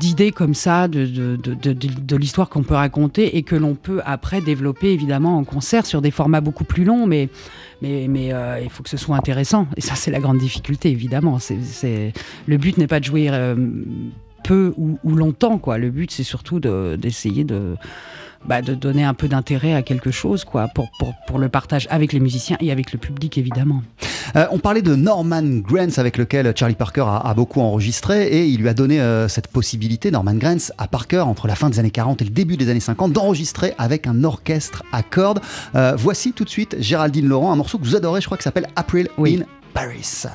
d'idées 0.00 0.32
comme 0.32 0.54
ça 0.54 0.88
de, 0.88 2.16
l'histoire 2.16 2.48
qu'on 2.48 2.64
peut 2.64 2.74
raconter 2.74 3.36
et 3.36 3.44
que 3.44 3.54
l'on 3.54 3.76
peut 3.76 4.00
après 4.04 4.40
développer 4.40 4.92
évidemment 4.92 5.38
en 5.38 5.44
concert 5.44 5.86
sur 5.86 6.02
des 6.02 6.10
formats 6.10 6.40
beaucoup 6.40 6.64
plus 6.64 6.84
longs. 6.84 7.06
Mais 7.06 7.28
mais, 7.82 8.32
euh, 8.32 8.58
il 8.60 8.70
faut 8.70 8.82
que 8.82 8.88
ce 8.88 8.96
soit 8.96 9.16
intéressant. 9.16 9.68
Et 9.76 9.80
ça 9.80 9.94
c'est 9.94 10.10
la 10.10 10.20
grande 10.20 10.38
difficulté 10.38 10.90
évidemment. 10.90 11.38
Le 11.82 12.56
but 12.56 12.78
n'est 12.78 12.88
pas 12.88 13.00
de 13.00 13.04
jouer 13.04 13.30
peu 14.42 14.72
ou, 14.76 14.98
ou, 15.04 15.14
longtemps 15.14 15.58
quoi. 15.58 15.78
Le 15.78 15.90
but 15.90 16.10
c'est 16.10 16.24
surtout 16.24 16.58
d'essayer 16.60 17.44
de 17.44 17.76
bah, 18.48 18.62
de 18.62 18.74
donner 18.74 19.04
un 19.04 19.14
peu 19.14 19.28
d'intérêt 19.28 19.74
à 19.74 19.82
quelque 19.82 20.10
chose, 20.10 20.44
quoi, 20.44 20.68
pour, 20.68 20.90
pour, 20.98 21.14
pour, 21.26 21.38
le 21.38 21.48
partage 21.48 21.86
avec 21.90 22.12
les 22.12 22.20
musiciens 22.20 22.56
et 22.60 22.70
avec 22.70 22.92
le 22.92 22.98
public, 22.98 23.38
évidemment. 23.38 23.82
Euh, 24.34 24.46
on 24.50 24.58
parlait 24.58 24.82
de 24.82 24.94
Norman 24.94 25.42
Granz, 25.42 25.98
avec 25.98 26.16
lequel 26.18 26.52
Charlie 26.56 26.74
Parker 26.74 27.04
a, 27.06 27.34
beaucoup 27.34 27.60
enregistré, 27.60 28.26
et 28.26 28.46
il 28.46 28.60
lui 28.60 28.68
a 28.68 28.74
donné 28.74 29.00
euh, 29.00 29.28
cette 29.28 29.48
possibilité, 29.48 30.10
Norman 30.10 30.34
Granz, 30.34 30.72
à 30.78 30.88
Parker, 30.88 31.20
entre 31.20 31.46
la 31.46 31.54
fin 31.54 31.70
des 31.70 31.78
années 31.78 31.90
40 31.90 32.22
et 32.22 32.24
le 32.24 32.30
début 32.30 32.56
des 32.56 32.68
années 32.68 32.80
50, 32.80 33.12
d'enregistrer 33.12 33.74
avec 33.78 34.06
un 34.06 34.24
orchestre 34.24 34.82
à 34.92 35.02
cordes. 35.02 35.40
Euh, 35.74 35.94
voici 35.96 36.32
tout 36.32 36.44
de 36.44 36.50
suite 36.50 36.76
Géraldine 36.78 37.28
Laurent, 37.28 37.52
un 37.52 37.56
morceau 37.56 37.78
que 37.78 37.84
vous 37.84 37.96
adorez, 37.96 38.20
je 38.20 38.26
crois, 38.26 38.36
qui 38.36 38.44
s'appelle 38.44 38.68
April 38.76 39.08
in 39.18 39.40
Paris. 39.74 40.26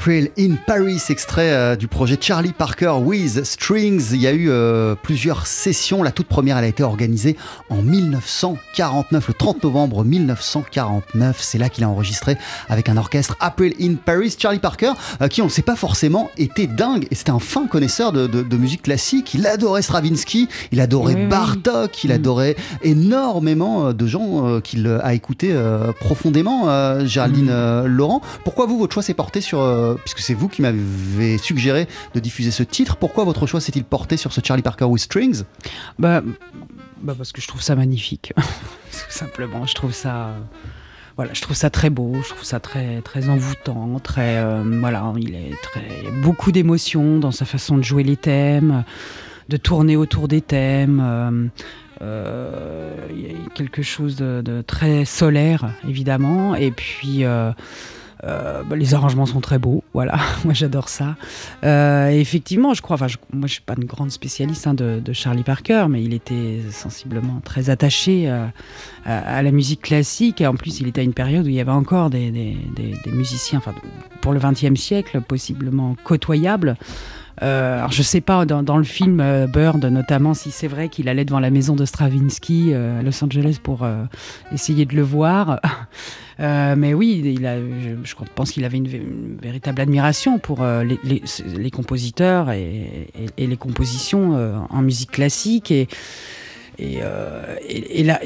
April 0.00 0.30
in 0.38 0.54
Paris, 0.66 0.98
extrait 1.10 1.50
euh, 1.52 1.76
du 1.76 1.86
projet 1.86 2.16
Charlie 2.18 2.54
Parker 2.54 2.94
with 3.04 3.44
Strings. 3.44 4.12
Il 4.12 4.22
y 4.22 4.26
a 4.26 4.32
eu 4.32 4.48
euh, 4.48 4.94
plusieurs 4.94 5.46
sessions. 5.46 6.02
La 6.02 6.10
toute 6.10 6.26
première, 6.26 6.56
elle 6.56 6.64
a 6.64 6.68
été 6.68 6.82
organisée 6.82 7.36
en 7.68 7.82
1949, 7.82 9.28
le 9.28 9.34
30 9.34 9.62
novembre 9.62 10.02
1949. 10.02 11.36
C'est 11.42 11.58
là 11.58 11.68
qu'il 11.68 11.84
a 11.84 11.90
enregistré 11.90 12.38
avec 12.70 12.88
un 12.88 12.96
orchestre 12.96 13.36
April 13.40 13.74
in 13.78 13.96
Paris. 14.02 14.34
Charlie 14.38 14.58
Parker, 14.58 14.92
euh, 15.20 15.28
qui 15.28 15.42
on 15.42 15.46
ne 15.46 15.50
sait 15.50 15.60
pas 15.60 15.76
forcément, 15.76 16.30
était 16.38 16.66
dingue 16.66 17.06
et 17.10 17.14
c'était 17.14 17.32
un 17.32 17.38
fin 17.38 17.66
connaisseur 17.66 18.12
de, 18.12 18.26
de- 18.26 18.40
de 18.42 18.56
musique 18.56 18.80
classique. 18.80 19.34
Il 19.34 19.46
adorait 19.46 19.82
Stravinsky, 19.82 20.48
il 20.72 20.80
adorait 20.80 21.12
Oui, 21.14 21.20
oui. 21.24 21.28
Bartok, 21.28 22.04
il 22.04 22.08
Mm. 22.10 22.14
adorait 22.14 22.56
énormément 22.82 23.92
de 23.92 24.06
gens 24.06 24.60
qu'il 24.62 24.86
a 24.86 25.12
écouté 25.12 25.50
euh, 25.52 25.92
profondément. 25.92 26.68
Géraldine 27.04 27.50
Mm. 27.52 27.84
Laurent, 27.84 28.22
pourquoi 28.44 28.64
vous, 28.64 28.78
votre 28.78 28.94
choix 28.94 29.02
s'est 29.02 29.12
porté 29.12 29.42
sur, 29.42 29.58
euh, 29.90 29.94
puisque 29.94 30.20
c'est 30.20 30.34
vous 30.34 30.48
qui 30.48 30.62
m'avez 30.62 31.38
suggéré 31.38 31.86
de 32.14 32.20
diffuser 32.20 32.50
ce 32.50 32.62
titre, 32.62 32.96
pourquoi 32.96 33.24
votre 33.24 33.46
choix 33.46 33.60
s'est-il 33.60 33.84
porté 33.84 34.16
sur 34.16 34.32
ce 34.32 34.40
Charlie 34.42 34.62
Parker 34.62 34.84
with 34.84 35.02
Strings? 35.02 35.42
Bah, 35.98 36.22
bah 37.02 37.14
parce 37.16 37.32
que 37.32 37.40
je 37.40 37.48
trouve 37.48 37.62
ça 37.62 37.76
magnifique. 37.76 38.32
Tout 38.36 39.10
simplement, 39.10 39.66
je 39.66 39.74
trouve 39.74 39.92
ça. 39.92 40.34
Voilà, 41.16 41.34
je 41.34 41.42
trouve 41.42 41.56
ça 41.56 41.68
très 41.68 41.90
beau, 41.90 42.14
je 42.22 42.28
trouve 42.30 42.44
ça 42.44 42.60
très 42.60 43.02
très 43.02 43.28
envoûtant, 43.28 43.98
très 43.98 44.38
euh, 44.38 44.62
voilà, 44.64 45.12
il 45.18 45.34
est 45.34 45.54
très 45.62 45.80
y 46.04 46.06
a 46.06 46.22
beaucoup 46.22 46.50
d'émotions 46.50 47.18
dans 47.18 47.32
sa 47.32 47.44
façon 47.44 47.76
de 47.76 47.82
jouer 47.82 48.04
les 48.04 48.16
thèmes, 48.16 48.84
de 49.48 49.56
tourner 49.58 49.96
autour 49.96 50.28
des 50.28 50.40
thèmes. 50.40 51.50
euh, 52.00 52.96
il 53.10 53.20
y 53.20 53.26
a 53.26 53.50
quelque 53.54 53.82
chose 53.82 54.16
de, 54.16 54.62
très 54.66 55.04
solaire 55.04 55.74
évidemment, 55.86 56.54
et 56.54 56.70
puis 56.70 57.24
bah, 57.24 58.64
les 58.74 58.94
arrangements 58.94 59.26
sont 59.26 59.40
très 59.40 59.58
beaux, 59.58 59.79
voilà, 59.92 60.18
moi 60.44 60.54
j'adore 60.54 60.88
ça. 60.88 61.16
Euh, 61.64 62.08
effectivement, 62.08 62.74
je 62.74 62.82
crois, 62.82 62.94
enfin, 62.94 63.08
je- 63.08 63.16
moi 63.32 63.48
je 63.48 63.54
suis 63.54 63.62
pas 63.62 63.74
une 63.76 63.86
grande 63.86 64.10
spécialiste 64.10 64.66
hein, 64.66 64.74
de, 64.74 65.12
Charlie 65.12 65.42
Parker, 65.42 65.86
mais 65.88 66.02
il 66.02 66.14
était 66.14 66.60
sensiblement 66.70 67.40
très 67.44 67.70
attaché 67.70 68.28
euh, 68.28 68.46
à, 69.04 69.42
la 69.42 69.50
musique 69.50 69.82
classique. 69.82 70.40
Et 70.40 70.46
en 70.46 70.54
plus, 70.54 70.80
il 70.80 70.86
était 70.86 71.00
à 71.00 71.04
une 71.04 71.14
période 71.14 71.46
où 71.46 71.48
il 71.48 71.54
y 71.54 71.60
avait 71.60 71.72
encore 71.72 72.10
des, 72.10 72.56
musiciens, 73.06 73.58
enfin, 73.58 73.74
pour 74.20 74.32
le 74.32 74.38
XXe 74.38 74.80
siècle, 74.80 75.20
possiblement 75.20 75.96
côtoyables. 76.04 76.76
Euh, 77.42 77.78
alors 77.78 77.92
je 77.92 78.02
sais 78.02 78.20
pas 78.20 78.44
dans, 78.44 78.76
le 78.76 78.84
film 78.84 79.18
euh, 79.20 79.46
Bird 79.46 79.82
notamment 79.82 80.34
si 80.34 80.50
c'est 80.50 80.68
vrai 80.68 80.90
qu'il 80.90 81.08
allait 81.08 81.24
devant 81.24 81.40
la 81.40 81.48
maison 81.48 81.74
de 81.74 81.86
Stravinsky 81.86 82.74
à 82.74 83.00
Los 83.00 83.24
Angeles 83.24 83.56
pour 83.62 83.86
essayer 84.52 84.84
de 84.84 84.94
le 84.94 85.02
voir. 85.02 85.60
Euh, 86.40 86.74
mais 86.76 86.94
oui, 86.94 87.38
je, 88.02 88.14
pense 88.34 88.52
qu'il 88.52 88.64
avait 88.64 88.78
une, 88.78 88.88
vé- 88.88 89.02
une 89.02 89.36
véritable 89.40 89.80
admiration 89.80 90.38
pour 90.38 90.62
euh, 90.62 90.84
les, 90.84 91.70
compositeurs 91.70 92.50
et, 92.50 93.08
les 93.36 93.56
compositions 93.56 94.36
euh, 94.36 94.56
en 94.70 94.80
musique 94.80 95.10
classique 95.10 95.70
et, 95.70 95.88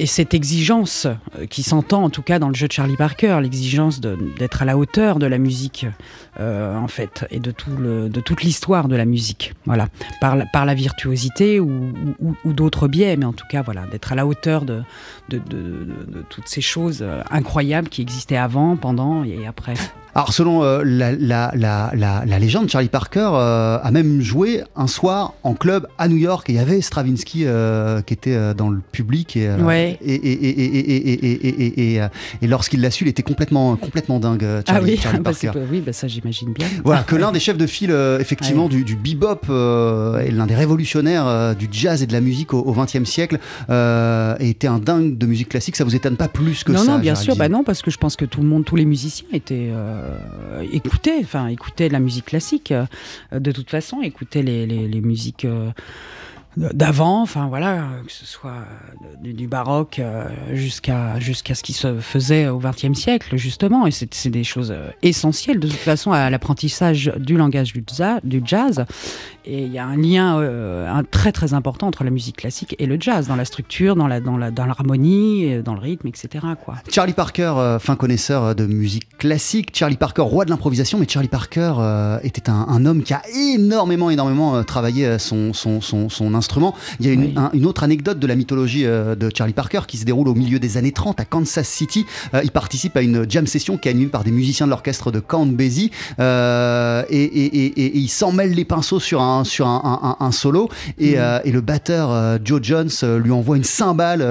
cette 0.06 0.32
exigence 0.32 1.08
qui 1.50 1.64
s'entend 1.64 2.04
en 2.04 2.10
tout 2.10 2.22
cas 2.22 2.38
dans 2.38 2.48
le 2.48 2.54
jeu 2.54 2.68
de 2.68 2.72
Charlie 2.72 2.96
Parker, 2.96 3.40
l'exigence 3.42 4.00
d'être 4.00 4.62
à 4.62 4.64
la 4.64 4.78
hauteur 4.78 5.18
de 5.18 5.26
la 5.26 5.38
musique 5.38 5.86
euh, 6.40 6.76
en 6.76 6.88
fait 6.88 7.26
et 7.30 7.38
de, 7.40 7.50
tout 7.50 7.70
le, 7.78 8.08
de 8.08 8.20
toute 8.20 8.42
l'histoire 8.42 8.88
de 8.88 8.96
la 8.96 9.04
musique, 9.04 9.54
voilà, 9.66 9.88
par 10.20 10.36
la, 10.36 10.46
par 10.46 10.64
la 10.64 10.74
virtuosité 10.74 11.60
ou, 11.60 11.92
ou- 12.20 12.34
ou 12.44 12.52
d'autres 12.52 12.88
biais, 12.88 13.16
mais 13.16 13.24
en 13.26 13.32
tout 13.32 13.46
cas 13.48 13.62
voilà, 13.62 13.84
d'être 13.90 14.12
à 14.12 14.14
la 14.14 14.26
hauteur 14.26 14.64
de, 14.64 14.82
de, 15.28 15.38
de- 15.38 15.42
de- 15.58 16.12
de 16.18 16.24
toutes 16.28 16.48
ces 16.48 16.60
choses 16.60 17.00
euh, 17.02 17.22
incroyables 17.30 17.88
qui 17.88 18.02
existaient 18.02 18.36
avant, 18.36 18.76
pendant 18.76 19.24
et 19.24 19.46
après. 19.46 19.74
Alors 20.16 20.32
selon 20.32 20.62
euh, 20.62 20.82
la, 20.84 21.10
la- 21.10 21.50
la- 21.56 21.90
la- 21.94 22.24
la 22.24 22.38
légende, 22.38 22.68
Charlie 22.68 22.88
Parker 22.88 23.30
euh, 23.32 23.78
a 23.82 23.90
même 23.90 24.20
joué 24.20 24.62
un 24.76 24.86
soir 24.86 25.34
en 25.42 25.54
club 25.54 25.88
à 25.98 26.06
New 26.06 26.16
York 26.16 26.48
et 26.48 26.52
il 26.52 26.56
y 26.56 26.60
avait 26.60 26.80
Stravinsky 26.80 27.42
euh, 27.46 28.00
qui 28.02 28.14
était 28.14 28.54
dans 28.54 28.68
le 28.70 28.80
public 28.92 29.36
et, 29.36 29.50
Ouais. 29.54 29.98
et, 32.42 32.46
lorsqu'il 32.46 32.80
l'a 32.80 32.90
su, 32.90 33.04
il 33.04 33.08
était 33.08 33.22
complètement, 33.22 33.76
complètement 33.76 34.18
dingue, 34.20 34.44
euh, 34.44 34.62
Charlie, 34.66 34.90
ah 34.90 34.94
oui, 34.94 35.00
Charlie 35.02 35.18
bah, 35.22 35.30
Parker. 35.32 35.50
c'est- 35.52 35.66
oui, 35.70 35.80
bah, 35.80 35.92
ça 35.92 36.06
j'imagine 36.24 36.52
bien. 36.52 36.66
Voilà, 36.84 37.02
que 37.02 37.16
l'un 37.16 37.32
des 37.32 37.40
chefs 37.40 37.56
de 37.58 37.66
file, 37.66 37.90
euh, 37.90 38.18
effectivement, 38.18 38.64
Ouais. 38.64 38.70
du, 38.70 38.84
du 38.84 38.96
bebop 38.96 39.40
euh, 39.50 40.18
et 40.20 40.30
l'un 40.30 40.46
des 40.46 40.54
révolutionnaires 40.54 41.26
euh, 41.26 41.54
du 41.54 41.68
jazz 41.70 42.02
et 42.02 42.06
de 42.06 42.12
la 42.12 42.20
musique 42.20 42.54
au 42.54 42.72
XXe 42.72 43.04
siècle 43.04 43.38
était 44.40 44.66
un 44.66 44.78
dingue 44.78 45.18
de 45.18 45.26
musique 45.26 45.48
classique. 45.50 45.76
Ça 45.76 45.84
vous 45.84 45.94
étonne 45.94 46.16
pas 46.16 46.28
plus 46.28 46.64
que 46.64 46.72
non, 46.72 46.78
ça 46.78 46.92
non, 46.92 46.98
bien 46.98 47.14
sûr, 47.14 47.36
bah 47.36 47.48
non, 47.48 47.64
parce 47.64 47.82
que 47.82 47.90
je 47.90 47.98
pense 47.98 48.16
que 48.16 48.24
tout 48.24 48.40
le 48.40 48.46
monde, 48.48 48.64
tous 48.64 48.76
les 48.76 48.84
musiciens 48.84 49.26
étaient 49.32 49.70
écoutaient, 50.72 51.18
enfin 51.22 51.48
écoutaient 51.48 51.88
la 51.88 52.00
musique 52.00 52.26
classique. 52.26 52.72
de 53.32 53.52
toute 53.52 53.70
façon, 53.70 54.00
écoutaient 54.02 54.42
les, 54.42 54.66
les, 54.66 54.88
les 54.88 55.00
musiques 55.00 55.46
d'avant, 56.56 57.22
enfin 57.22 57.46
voilà, 57.48 57.88
que 58.06 58.12
ce 58.12 58.26
soit 58.26 58.50
euh, 58.50 59.32
du, 59.32 59.48
baroque 59.48 59.98
euh, 59.98 60.28
jusqu'à 60.52 61.18
ce 61.20 61.62
qui 61.62 61.72
se 61.72 61.98
faisait 61.98 62.48
au 62.48 62.58
XXe 62.58 62.98
siècle 62.98 63.36
justement, 63.36 63.86
et 63.86 63.90
c'est 63.90 64.30
des 64.30 64.44
choses 64.44 64.70
euh, 64.70 64.90
essentielles 65.02 65.58
de 65.58 65.66
toute 65.66 65.76
façon 65.76 66.12
à 66.12 66.30
l'apprentissage 66.30 67.12
du 67.16 67.36
langage 67.36 67.72
du, 67.72 68.42
jazz. 68.44 68.84
Et 69.46 69.64
il 69.64 69.72
y 69.72 69.78
a 69.78 69.84
un 69.84 69.96
lien 69.96 70.38
un 70.38 71.04
très 71.04 71.30
très 71.30 71.52
important 71.52 71.86
entre 71.86 72.02
la 72.02 72.10
musique 72.10 72.36
classique 72.36 72.74
et 72.78 72.86
le 72.86 72.96
jazz 72.98 73.28
dans 73.28 73.36
la 73.36 73.44
structure, 73.44 73.94
dans 73.94 74.06
la 74.06 74.20
dans 74.20 74.38
la 74.38 74.50
dans 74.50 74.64
l'harmonie, 74.64 75.62
dans 75.62 75.74
le 75.74 75.80
rythme, 75.80 76.08
etc. 76.08 76.46
Charlie 76.90 77.12
Parker, 77.12 77.76
fin 77.78 77.94
connaisseur 77.96 78.54
de 78.54 78.64
musique 78.64 79.18
classique, 79.18 79.68
Charlie 79.74 79.96
Parker, 79.96 80.22
roi 80.22 80.46
de 80.46 80.50
l'improvisation, 80.50 80.98
mais 80.98 81.06
Charlie 81.06 81.28
Parker 81.28 81.74
était 82.22 82.48
un, 82.48 82.86
homme 82.86 83.02
qui 83.02 83.12
a 83.12 83.22
énormément, 83.34 84.08
énormément 84.08 84.64
travaillé 84.64 85.18
son, 85.18 85.52
son, 85.52 85.82
son, 85.82 86.08
son 86.08 86.34
instrument. 86.44 86.74
Il 87.00 87.06
y 87.06 87.08
a 87.08 87.12
une, 87.12 87.22
Oui. 87.24 87.34
un- 87.36 87.50
une 87.54 87.64
autre 87.66 87.82
anecdote 87.84 88.18
de 88.18 88.26
la 88.26 88.34
mythologie 88.36 88.84
euh, 88.84 89.14
de 89.14 89.30
Charlie 89.34 89.52
Parker 89.54 89.80
qui 89.88 89.96
se 89.96 90.04
déroule 90.04 90.28
au 90.28 90.34
milieu 90.34 90.58
des 90.58 90.76
années 90.76 90.92
30 90.92 91.18
à 91.20 91.24
Kansas 91.24 91.66
City. 91.66 92.04
Euh, 92.34 92.40
il 92.44 92.50
participe 92.50 92.96
à 92.96 93.02
une 93.02 93.24
jam 93.30 93.46
session 93.46 93.78
qui 93.78 93.88
est 93.88 93.92
animée 93.92 94.10
par 94.10 94.24
des 94.24 94.30
musiciens 94.30 94.66
de 94.66 94.70
l'orchestre 94.70 95.10
de 95.10 95.20
Count 95.20 95.46
Basie 95.46 95.90
euh, 96.20 97.02
et, 97.08 97.22
et, 97.22 97.44
et, 97.44 97.64
et- 97.66 97.86
et 97.96 97.98
il 97.98 98.08
s'en 98.08 98.32
mêle 98.32 98.52
les 98.52 98.64
pinceaux 98.64 99.00
sur 99.00 99.22
un, 99.22 99.44
sur 99.44 99.66
un, 99.66 99.80
un- 100.02 100.08
un- 100.20 100.26
un 100.26 100.32
solo 100.32 100.68
et, 100.98 101.14
euh, 101.18 101.38
et 101.44 101.50
le 101.52 101.60
batteur 101.60 102.38
Joe 102.44 102.60
Jones 102.62 102.90
lui 103.22 103.30
envoie 103.30 103.56
une 103.56 103.64
cymbale 103.64 104.22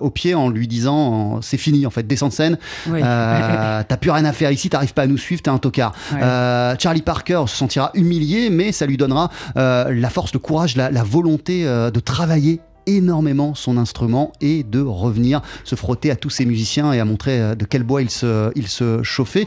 au 0.00 0.10
pied 0.10 0.34
en 0.34 0.48
lui 0.48 0.66
disant 0.66 1.40
c'est 1.42 1.58
fini 1.58 1.86
en 1.86 1.90
fait 1.90 2.06
descends 2.06 2.28
de 2.28 2.32
scène 2.32 2.58
Oui. 2.88 3.00
t'as 3.02 3.96
plus 4.00 4.10
rien 4.10 4.24
à 4.24 4.32
faire 4.32 4.50
ici, 4.50 4.68
t'arrives 4.68 4.94
pas 4.94 5.02
à 5.02 5.06
nous 5.06 5.18
suivre, 5.18 5.42
t'es 5.42 5.50
un 5.50 5.58
tocard. 5.58 5.92
Ouais. 6.12 6.20
Charlie 6.78 7.02
Parker 7.02 7.44
se 7.46 7.56
sentira 7.56 7.90
humilié, 7.94 8.50
mais 8.50 8.72
ça 8.72 8.86
lui 8.86 8.96
donnera 8.96 9.30
la 9.54 10.10
force, 10.10 10.32
le 10.32 10.38
courage, 10.38 10.76
la, 10.76 10.90
la 10.90 11.02
volonté 11.02 11.51
euh, 11.64 11.90
de 11.90 12.00
travailler 12.00 12.60
énormément 12.86 13.54
son 13.54 13.76
instrument 13.76 14.32
et 14.40 14.62
de 14.62 14.80
revenir 14.80 15.40
se 15.64 15.74
frotter 15.76 16.10
à 16.10 16.16
tous 16.16 16.30
ces 16.30 16.44
musiciens 16.44 16.92
et 16.92 17.00
à 17.00 17.04
montrer 17.04 17.40
euh, 17.40 17.54
de 17.54 17.64
quel 17.64 17.82
bois 17.82 18.02
il 18.02 18.10
se, 18.10 18.50
il 18.54 18.68
se 18.68 19.02
chauffait. 19.02 19.46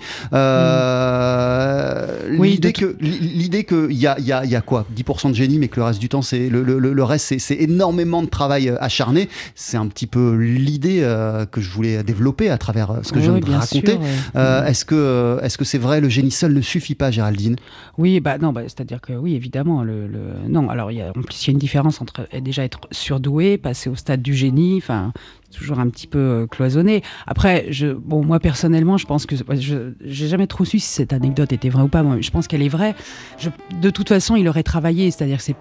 Euh, 1.05 2.37
Oui, 2.37 2.51
l'idée 2.51 2.73
que 2.73 2.95
l'idée 2.99 3.63
que 3.63 3.87
il 3.89 3.97
y 3.97 4.07
a, 4.07 4.19
y, 4.19 4.31
a, 4.31 4.45
y 4.45 4.55
a 4.55 4.61
quoi? 4.61 4.85
10% 4.95 5.29
de 5.29 5.35
génie 5.35 5.59
mais 5.59 5.67
que 5.67 5.79
le 5.79 5.85
reste 5.85 5.99
du 5.99 6.09
temps 6.09 6.21
c'est 6.21 6.49
le, 6.49 6.63
le, 6.63 6.79
le- 6.79 7.03
reste 7.03 7.37
c'est- 7.39 7.55
énormément 7.61 8.21
de 8.23 8.27
travail 8.27 8.69
euh, 8.69 8.75
acharné. 8.79 9.29
C'est 9.53 9.77
un 9.77 9.87
petit 9.87 10.07
peu 10.07 10.35
l'idée 10.35 10.99
euh, 11.03 11.45
que 11.45 11.61
je 11.61 11.69
voulais 11.69 12.03
développer 12.03 12.49
à 12.49 12.57
travers 12.57 12.99
ce 13.03 13.11
que 13.11 13.19
je 13.19 13.29
Oui, 13.31 13.39
viens 13.41 13.51
de 13.51 13.59
raconter. 13.59 13.91
sûr, 13.93 14.01
ouais. 14.01 14.07
euh, 14.35 14.65
Est-ce 14.65 14.85
que 14.85 15.39
est-ce 15.43 15.57
que 15.57 15.65
c'est 15.65 15.77
vrai? 15.77 16.01
Le 16.01 16.09
génie 16.09 16.31
seul 16.31 16.53
ne 16.53 16.61
suffit 16.61 16.95
pas 16.95 17.11
Géraldine? 17.11 17.55
Oui, 17.97 18.19
bah 18.19 18.37
non, 18.37 18.51
bah, 18.51 18.61
c'est-à-dire 18.63 18.99
que 19.01 19.13
oui, 19.13 19.35
évidemment, 19.35 19.83
le, 19.83 20.07
le- 20.07 20.33
non. 20.49 20.69
Alors, 20.69 20.91
il 20.91 20.97
y 20.97 21.01
a, 21.01 21.09
en 21.09 21.21
plus, 21.21 21.43
il 21.43 21.47
y 21.47 21.49
a 21.51 21.53
une 21.53 21.57
différence 21.59 22.01
entre 22.01 22.27
déjà 22.41 22.63
être 22.63 22.79
surdoué, 23.25 23.57
passer 23.57 23.89
au 23.89 23.95
stade 23.95 24.21
du 24.21 24.33
génie, 24.33 24.75
enfin, 24.77 25.11
toujours 25.55 25.79
un 25.79 25.89
petit 25.89 26.07
peu 26.07 26.19
euh, 26.19 26.47
cloisonné. 26.47 27.01
Après, 27.27 27.65
je, 27.69 27.87
bon, 27.87 28.23
moi 28.23 28.39
personnellement, 28.39 28.97
je 28.97 29.05
pense 29.05 29.25
que 29.25 29.35
je, 29.35 29.93
j'ai 30.03 30.27
jamais 30.27 30.47
trop 30.47 30.65
su 30.65 30.79
si 30.79 30.87
cette 30.87 31.13
anecdote 31.13 31.51
était 31.53 31.69
vraie 31.69 31.83
ou 31.83 31.87
pas. 31.87 32.03
Moi, 32.03 32.17
je 32.21 32.29
pense 32.31 32.47
qu'elle 32.47 32.61
est 32.61 32.69
vraie. 32.69 32.95
Je- 33.39 33.49
de 33.81 33.89
toute 33.89 34.09
façon, 34.09 34.35
il 34.35 34.47
aurait 34.47 34.63
travaillé, 34.63 35.09
c'est-à-dire 35.11 35.41
c'est 35.41 35.55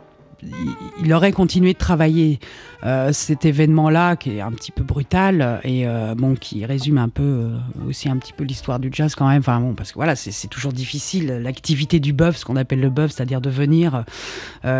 il- 1.04 1.12
aurait 1.12 1.33
continué 1.33 1.72
de 1.72 1.78
travailler 1.78 2.38
euh, 2.85 3.12
cet 3.12 3.44
événement-là 3.46 4.16
qui 4.16 4.37
est 4.37 4.40
un 4.42 4.50
petit 4.52 4.70
peu 4.70 4.83
brutal 4.83 5.61
et 5.64 5.87
euh, 5.87 6.14
bon 6.14 6.35
qui 6.35 6.66
résume 6.66 6.98
un 6.98 7.09
peu 7.09 7.22
euh, 7.22 7.57
aussi 7.88 8.09
un 8.11 8.16
petit 8.18 8.33
peu 8.35 8.44
l'histoire 8.44 8.78
du 8.78 8.90
jazz 8.92 9.14
quand 9.14 9.26
même. 9.28 9.40
Enfin 9.40 9.59
bon 9.61 9.74
parce 9.74 9.90
que 9.92 9.94
voilà 9.94 10.16
c'est 10.16 10.48
toujours 10.48 10.72
difficile 10.72 11.28
l'activité 11.42 11.98
du 12.00 12.12
bœuf, 12.12 12.37
ce 12.37 12.44
qu'on 12.44 12.57
appelle 12.57 12.80
le 12.80 12.90
bœuf, 12.90 13.12
c'est-à-dire 13.12 13.40
de 13.40 13.48
venir 13.50 14.04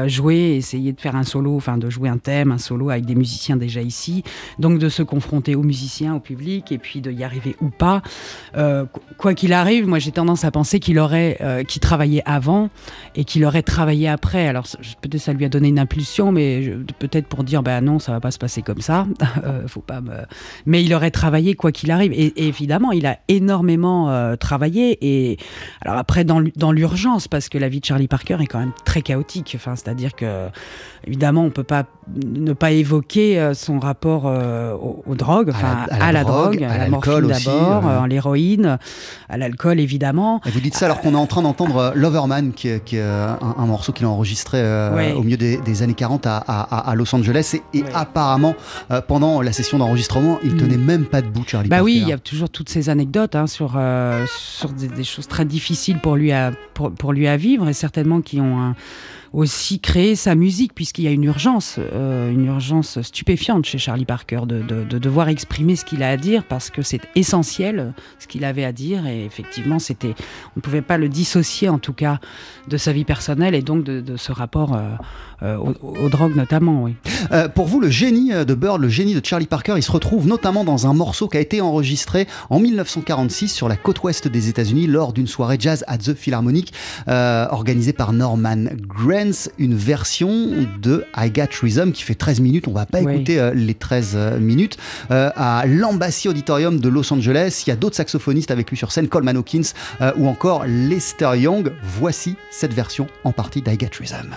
jouer, 0.07 0.57
essayer 0.57 0.93
de 0.93 1.01
faire 1.01 1.17
un 1.17 1.23
solo, 1.23 1.57
enfin 1.57 1.79
de 1.79 1.89
jouer 1.91 2.09
un 2.09 2.19
thème, 2.19 2.53
un 2.53 2.59
solo 2.59 2.91
avec 2.91 3.07
des 3.07 3.15
musiciens 3.15 3.57
déjà 3.57 3.81
ici, 3.81 4.23
donc 4.59 4.79
de 4.79 4.89
se 4.89 5.03
confronter 5.03 5.55
aux 5.55 5.63
musiciens, 5.63 6.15
au 6.15 6.21
public 6.21 6.73
et 6.73 6.79
puis 6.79 7.01
de 7.01 7.11
y 7.11 7.25
arriver 7.25 7.57
ou 7.61 7.69
pas. 7.69 8.03
Qu- 8.55 8.87
quoi 9.19 9.35
qu'il 9.35 9.53
arrive, 9.53 9.87
moi 9.87 9.99
j'ai 9.99 10.13
tendance 10.13 10.45
à 10.45 10.51
penser 10.51 10.81
qu'il 10.81 10.99
aurait, 10.99 11.39
qu'il 11.69 11.81
travaillait 11.81 12.23
avant 12.27 12.71
et 13.15 13.25
qu'il 13.25 13.45
aurait 13.45 13.63
travaillé 13.63 14.09
après. 14.09 14.47
Alors 14.47 14.67
peut-être 15.01 15.21
ça 15.23 15.33
lui 15.33 15.45
a 15.45 15.49
donné 15.55 15.69
une 15.69 15.79
impulsion, 15.79 16.31
mais 16.33 16.71
peut-être 16.99 17.27
pour 17.27 17.43
dire, 17.45 17.63
bah 17.63 17.81
non, 17.81 17.99
ça 17.99 18.13
va 18.13 18.21
pas 18.21 18.31
se 18.31 18.39
passer 18.39 18.63
comme 18.63 18.81
ça. 18.81 19.07
Euh, 19.45 19.67
faut 19.67 19.81
pas 19.81 20.01
me... 20.01 20.13
Mais 20.65 20.83
il 20.83 20.95
aurait 20.95 21.11
travaillé 21.11 21.55
quoi 21.55 21.71
qu'il 21.73 21.91
arrive. 21.91 22.13
Et, 22.13 22.27
et 22.27 22.47
évidemment, 22.49 22.93
il 22.93 23.05
a 23.05 23.19
énormément 23.29 24.09
euh, 24.11 24.37
travaillé. 24.37 24.99
Et 25.03 25.39
alors 25.83 25.99
après, 25.99 26.25
dans, 26.25 26.39
l'u- 26.41 26.53
dans 26.57 26.73
l'urgence, 26.73 27.29
parce 27.29 27.49
que 27.49 27.59
la 27.59 27.69
vie 27.69 27.81
de 27.81 27.85
Charlie 27.85 28.09
Parker 28.09 28.39
est 28.41 28.47
quand 28.47 28.59
même 28.61 28.73
très 28.85 29.03
chaotique. 29.03 29.53
Enfin, 29.57 29.75
c'est-à-dire 29.77 30.15
que 30.15 30.47
évidemment, 31.07 31.43
on 31.45 31.51
peut 31.51 31.63
pas 31.65 31.85
ne 32.17 32.53
pas 32.53 32.71
évoquer 32.73 33.39
euh, 33.39 33.55
son 33.55 33.79
rapport 33.79 34.25
euh, 34.27 34.75
aux, 34.75 35.03
aux 35.07 35.15
drogues, 35.15 35.51
À 35.51 35.55
enfin 35.57 35.87
la- 35.91 36.05
à 36.07 36.13
la 36.13 36.25
drogue, 36.25 36.63
à 36.63 36.71
à, 36.73 36.79
la 36.79 36.89
morphine 36.89 37.25
aussi, 37.25 37.45
d'abord, 37.47 37.87
euh. 37.87 38.01
à 38.03 38.07
l'héroïne, 38.07 38.79
à 39.29 39.37
l'alcool 39.37 39.81
évidemment. 39.81 40.41
Et 40.47 40.51
vous 40.51 40.61
dites 40.61 40.75
ça 40.77 40.87
alors 40.87 41.01
qu'on 41.01 41.13
est 41.15 41.19
en 41.19 41.27
train 41.27 41.43
d'entendre 41.43 41.93
Loverman, 41.97 42.53
qui 42.53 42.69
est, 42.69 42.85
qui 42.85 42.97
est, 42.97 43.03
un, 43.03 43.39
un 43.59 43.67
morceau 43.67 43.93
qu'il 43.93 44.07
a 44.07 44.09
enregistré 44.09 44.63
Ouais. 44.95 45.13
au 45.13 45.23
milieu 45.23 45.37
des, 45.37 45.44
des 45.65 45.83
années 45.83 45.95
40 45.95 46.27
à, 46.27 46.37
à- 46.39 46.91
à 46.91 46.95
Los 46.95 47.15
Angeles. 47.15 47.55
Et, 47.73 47.79
et 47.79 47.83
Ouais. 47.83 47.89
apparemment, 47.95 48.55
euh, 48.91 49.01
pendant 49.01 49.41
la 49.43 49.53
session 49.53 49.79
d'enregistrement, 49.79 50.39
il 50.43 50.55
Mm. 50.55 50.57
tenait 50.59 50.77
même 50.77 51.05
pas 51.07 51.23
debout, 51.23 51.45
Charlie 51.47 51.69
Bah 51.69 51.77
Parker. 51.77 51.85
oui, 51.93 51.99
il 52.03 52.09
y 52.09 52.13
a 52.13 52.19
toujours 52.19 52.51
toutes 52.51 52.69
ces 52.69 52.89
anecdotes 52.89 53.35
hein, 53.35 53.47
sur, 53.47 53.75
euh, 53.77 54.25
sur 54.29 54.71
des, 54.73 54.89
des 54.89 55.05
choses 55.05 55.29
très 55.29 55.45
difficiles 55.45 55.99
pour 55.99 56.17
lui 56.17 56.33
à, 56.33 56.53
pour, 56.75 56.93
pour 56.93 57.13
lui 57.13 57.29
à 57.29 57.37
vivre 57.37 57.69
et 57.69 57.73
certainement 57.73 58.21
qui 58.21 58.41
ont 58.41 58.61
un- 58.61 58.75
aussi 59.33 59.81
créé 59.81 60.15
sa 60.15 60.37
musique 60.37 60.75
puisqu'il 60.77 61.03
y 61.05 61.09
a 61.09 61.11
une 61.11 61.25
urgence, 61.25 61.81
euh, 61.81 62.31
une 62.31 62.45
urgence 62.45 63.03
stupéfiante 63.03 63.65
chez 63.67 63.79
Charlie 63.79 64.05
Parker 64.05 64.43
de, 64.47 64.63
de- 64.63 64.85
de 64.85 64.99
devoir 64.99 65.29
exprimer 65.29 65.75
ce 65.75 65.85
qu'il 65.85 66.05
a 66.05 66.11
à 66.11 66.17
dire 66.17 66.45
parce 66.45 66.71
que 66.71 66.83
c'est 66.83 67.01
essentiel 67.17 67.95
ce 68.21 68.29
qu'il 68.29 68.45
avait 68.45 68.65
à 68.65 68.71
dire 68.71 69.09
et 69.09 69.25
effectivement 69.25 69.81
c'était, 69.81 70.15
on 70.55 70.59
ne 70.59 70.61
pouvait 70.61 70.83
pas 70.83 70.99
le 70.99 71.09
dissocier 71.09 71.69
en 71.69 71.81
tout 71.81 71.93
cas 71.95 72.21
de 72.69 72.77
sa 72.77 72.93
vie 72.93 73.05
personnelle 73.05 73.57
et 73.57 73.63
donc 73.63 73.83
de, 73.83 74.01
de 74.01 74.17
ce 74.17 74.31
rapport 74.31 74.75
euh, 74.77 74.83
aux, 75.57 75.75
aux 76.05 76.09
drogues 76.09 76.37
notamment, 76.37 76.83
oui. 76.83 76.95
Euh, 77.33 77.49
pour 77.49 77.67
vous, 77.67 77.81
le 77.81 77.89
génie 77.91 78.33
euh, 78.33 78.45
de 78.45 78.55
Bird, 78.55 78.81
le 78.81 78.89
génie 78.89 79.15
de 79.15 79.25
Charlie 79.25 79.47
Parker, 79.47 79.75
il 79.77 79.83
se 79.83 79.93
retrouve 79.93 80.27
notamment 80.27 80.65
dans 80.65 80.87
un 80.87 80.95
morceau 80.95 81.29
qui 81.29 81.37
a 81.37 81.41
été 81.41 81.61
enregistré 81.61 82.27
en 82.51 82.59
1946 82.61 83.49
sur 83.49 83.69
la 83.69 83.77
côte 83.77 84.03
ouest 84.03 84.29
des 84.29 84.49
États-Unis 84.49 84.87
lors 84.87 85.13
d'une 85.13 85.27
soirée 85.27 85.57
jazz 85.59 85.85
at 85.87 85.99
the 85.99 86.15
Philharmonic 86.15 86.73
euh, 87.09 87.47
organisée 87.51 87.93
par 87.93 88.13
Norman 88.13 88.65
Granz, 88.87 89.51
une 89.59 89.75
version 89.75 90.31
de 90.81 91.05
I 91.17 91.31
Got 91.31 91.45
Rhythm 91.63 91.93
qui 91.93 92.03
fait 92.03 92.15
13 92.15 92.41
minutes. 92.41 92.69
On 92.69 92.73
va 92.73 92.87
pas 92.87 93.01
Oui. 93.01 93.15
écouter 93.15 93.39
euh, 93.41 93.53
les 93.55 93.75
13 93.75 94.13
euh, 94.15 94.39
minutes. 94.39 94.77
Euh, 95.11 95.31
à 95.37 95.65
l'Embassy 95.67 96.29
Auditorium 96.29 96.79
de 96.79 96.89
Los 96.89 97.13
Angeles, 97.13 97.63
il 97.67 97.71
y 97.71 97.73
a 97.73 97.77
d'autres 97.77 97.97
saxophonistes 97.97 98.51
avec 98.51 98.71
lui 98.71 98.77
sur 98.77 98.93
scène, 98.93 99.09
Coleman 99.09 99.37
Hawkins 99.37 99.63
euh, 100.01 100.13
ou 100.17 100.29
encore 100.29 100.65
Lester 100.67 101.31
Young. 101.37 101.73
Voici 101.83 102.37
cette 102.51 102.73
version 102.73 103.07
en 103.25 103.33
partie 103.33 103.63
d'I 103.63 103.77
Got 103.77 103.89
Rhythm. 104.01 104.35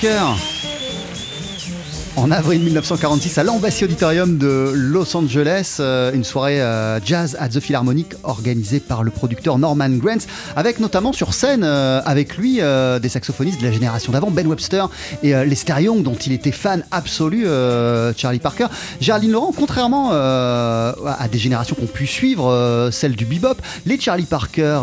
Parker 0.00 0.47
en 2.28 2.32
avril 2.32 2.60
1946 2.60 3.38
à 3.38 3.42
l'Embassy 3.42 3.84
Auditorium 3.84 4.36
de 4.36 4.72
Los 4.74 5.16
Angeles, 5.16 5.78
euh, 5.80 6.12
une 6.12 6.24
soirée 6.24 6.60
euh, 6.60 7.00
jazz 7.02 7.34
at 7.40 7.48
the 7.48 7.60
Philharmonic 7.60 8.08
organisée 8.22 8.80
par 8.80 9.02
le 9.02 9.10
producteur 9.10 9.56
Norman 9.56 9.88
Granz, 9.88 10.26
avec 10.54 10.78
notamment 10.78 11.14
sur 11.14 11.32
scène 11.32 11.64
euh, 11.64 12.02
avec 12.04 12.36
lui 12.36 12.56
des 13.00 13.08
saxophonistes 13.08 13.60
de 13.60 13.66
la 13.66 13.72
génération 13.72 14.12
d'avant, 14.12 14.30
Ben 14.30 14.46
Webster 14.46 14.90
et 15.22 15.32
Lester 15.46 15.80
Young, 15.80 16.02
dont 16.02 16.16
il 16.16 16.32
était 16.32 16.52
fan 16.52 16.84
absolu, 16.90 17.46
Charlie 18.16 18.40
Parker. 18.40 18.66
Géraldine 19.00 19.32
Laurent, 19.32 19.52
contrairement 19.56 20.10
à 20.12 21.28
des 21.30 21.38
générations 21.38 21.76
qu'on 21.76 21.86
pu 21.86 22.06
suivre, 22.06 22.88
celle 22.92 23.12
du 23.12 23.24
bebop, 23.24 23.54
les 23.86 23.98
Charlie 23.98 24.24
Parker, 24.24 24.80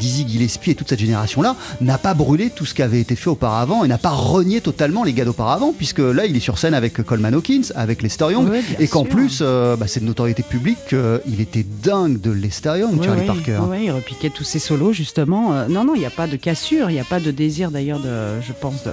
Dizzy 0.00 0.26
Gillespie 0.28 0.72
et 0.72 0.74
toute 0.74 0.88
cette 0.88 1.00
génération-là 1.00 1.56
n'a 1.80 1.98
pas 1.98 2.14
brûlé 2.14 2.50
tout 2.50 2.66
ce 2.66 2.74
qui 2.74 2.82
avait 2.82 3.00
été 3.00 3.16
fait 3.16 3.30
auparavant 3.30 3.84
et 3.84 3.88
n'a 3.88 3.98
pas 3.98 4.10
renié 4.10 4.60
totalement 4.60 5.04
les 5.04 5.12
gars 5.12 5.24
d'auparavant, 5.24 5.72
puisque 5.76 5.98
là 5.98 6.26
il 6.26 6.36
est 6.36 6.40
sur 6.40 6.58
scène 6.58 6.74
avec 6.74 6.79
Coleman 6.88 7.34
Hawkins, 7.34 7.72
avec 7.74 8.02
Lester 8.02 8.26
Young, 8.30 8.50
et 8.78 8.88
qu'en 8.88 9.04
plus, 9.04 9.40
euh, 9.42 9.76
bah, 9.76 9.86
c'est 9.86 10.00
de 10.00 10.04
notoriété 10.04 10.42
publique 10.42 10.78
qu'il 10.88 11.40
était 11.40 11.64
dingue 11.82 12.20
de 12.20 12.30
Lester 12.30 12.78
Young, 12.78 13.02
Charlie 13.02 13.26
Parker. 13.26 13.60
Oui, 13.68 13.84
il 13.84 13.90
repiquait 13.90 14.30
tous 14.30 14.44
ses 14.44 14.58
solos, 14.58 14.92
justement. 14.92 15.52
Euh, 15.52 15.68
non, 15.68 15.84
non, 15.84 15.94
il 15.94 16.00
n'y 16.00 16.06
a 16.06 16.10
pas 16.10 16.26
de 16.26 16.36
cassure, 16.36 16.90
il 16.90 16.94
n'y 16.94 17.00
a 17.00 17.04
pas 17.04 17.20
de 17.20 17.30
désir 17.30 17.70
d'ailleurs, 17.70 18.00
de, 18.00 18.40
je 18.40 18.52
pense, 18.52 18.84
de 18.84 18.90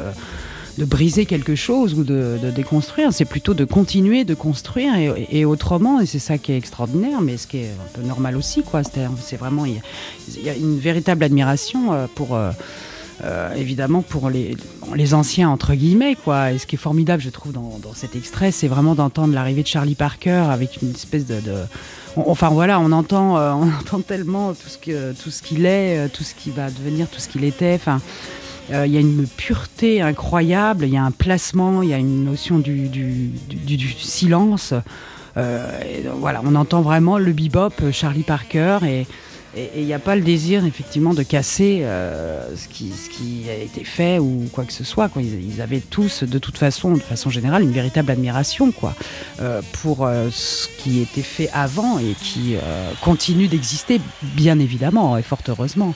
de 0.78 0.86
briser 0.86 1.26
quelque 1.26 1.56
chose 1.56 1.96
ou 1.96 2.04
de, 2.04 2.38
déconstruire, 2.56 3.12
c'est 3.12 3.26
plutôt 3.26 3.54
de 3.54 3.66
continuer 3.66 4.24
de 4.24 4.36
construire 4.36 4.94
et, 5.30 5.46
autrement, 5.46 6.00
et 6.00 6.06
c'est 6.06 6.20
ça 6.20 6.38
qui 6.38 6.52
est 6.52 6.58
extraordinaire, 6.58 7.22
mais 7.22 7.38
ce 7.38 7.48
qui 7.48 7.58
est 7.58 7.70
un 7.70 8.00
peu 8.00 8.08
normal 8.08 8.38
aussi, 8.38 8.62
quoi. 8.62 8.82
C'est 8.84 9.38
vraiment, 9.38 9.66
il 9.66 9.82
y, 10.44 10.50
a 10.50 10.56
une 10.56 10.78
véritable 10.78 11.24
admiration 11.24 11.94
euh, 11.94 12.06
pour. 12.14 12.38
Euh, 13.24 13.56
évidemment 13.56 14.04
pour 14.04 14.30
les, 14.30 14.56
les 14.94 15.14
anciens 15.16 15.50
entre 15.50 15.74
guillemets 15.74 16.16
quoi. 16.16 16.52
Et 16.52 16.60
ce 16.60 16.68
qui 16.68 16.76
est 16.76 16.80
formidable, 16.80 17.22
je 17.22 17.30
trouve, 17.30 17.52
dans, 17.52 17.80
cet 17.96 18.16
extrait, 18.16 18.52
c'est 18.52 18.68
vraiment 18.68 18.94
d'entendre 18.94 19.34
l'arrivée 19.34 19.64
de 19.64 19.68
Charlie 19.68 19.96
Parker 19.96 20.44
avec 20.52 20.84
une 20.84 20.92
espèce 20.92 21.26
de, 21.26 21.42
enfin 22.16 22.50
voilà, 22.50 22.80
on 22.80 22.92
entend, 22.92 23.38
euh, 23.38 23.54
on 23.56 23.70
entend 23.70 24.02
tellement 24.02 24.54
tout 24.54 24.70
ce 24.70 24.78
que 24.78 25.14
tout 25.14 25.32
ce 25.32 25.42
qu'il 25.42 25.66
est, 25.66 25.98
euh, 25.98 26.08
tout 26.14 26.24
ce 26.24 26.36
qui 26.36 26.52
va 26.52 26.70
devenir, 26.70 27.08
tout 27.10 27.20
ce 27.20 27.28
qu'il 27.28 27.44
était. 27.44 27.74
Enfin, 27.74 28.00
il 28.70 28.92
y 28.92 28.98
a 28.98 29.00
une 29.00 29.26
pureté 29.26 30.02
incroyable, 30.02 30.86
il 30.86 30.94
y 30.94 30.98
a 30.98 31.04
un 31.04 31.12
placement, 31.12 31.82
il 31.82 31.90
y 31.90 31.94
a 31.94 31.98
une 31.98 32.26
notion 32.26 32.60
du, 32.60 32.90
du, 32.90 33.32
du, 33.48 33.90
silence. 33.94 34.74
voilà, 35.36 36.42
on 36.44 36.54
entend 36.54 36.82
vraiment 36.82 37.18
le 37.18 37.32
bebop, 37.32 37.92
Charlie 37.94 38.24
Parker 38.24 38.80
et 38.86 39.08
et 39.56 39.82
il 39.82 39.86
n'y 39.86 39.94
a 39.94 40.00
pas 40.00 40.16
le 40.16 40.22
désir 40.22 40.66
effectivement 40.66 41.14
de 41.14 41.24
casser 41.24 41.80
euh, 41.82 42.56
ce, 42.56 42.68
qui, 42.68 43.46
a 43.50 43.56
été 43.56 43.84
fait 43.84 44.20
ou 44.20 44.48
quoi 44.52 44.66
que 44.66 44.74
ce 44.74 44.84
soit. 44.84 45.10
Ils, 45.18 45.62
avaient 45.62 45.80
tous, 45.80 46.24
de 46.24 46.40
toute 46.40 46.58
façon, 46.58 46.94
de 46.94 47.00
façon 47.00 47.30
générale, 47.30 47.64
une 47.64 47.72
véritable 47.72 48.12
admiration 48.12 48.72
quoi, 48.72 48.94
euh, 49.42 49.62
pour 49.82 50.06
euh, 50.06 50.30
ce 50.32 50.68
qui 50.78 51.02
était 51.02 51.22
fait 51.22 51.50
avant 51.54 51.98
et 52.00 52.14
qui 52.22 52.56
continue 53.02 53.48
d'exister, 53.48 54.02
bien 54.22 54.60
évidemment, 54.60 55.18
et 55.18 55.24
fort 55.24 55.40
heureusement. 55.48 55.94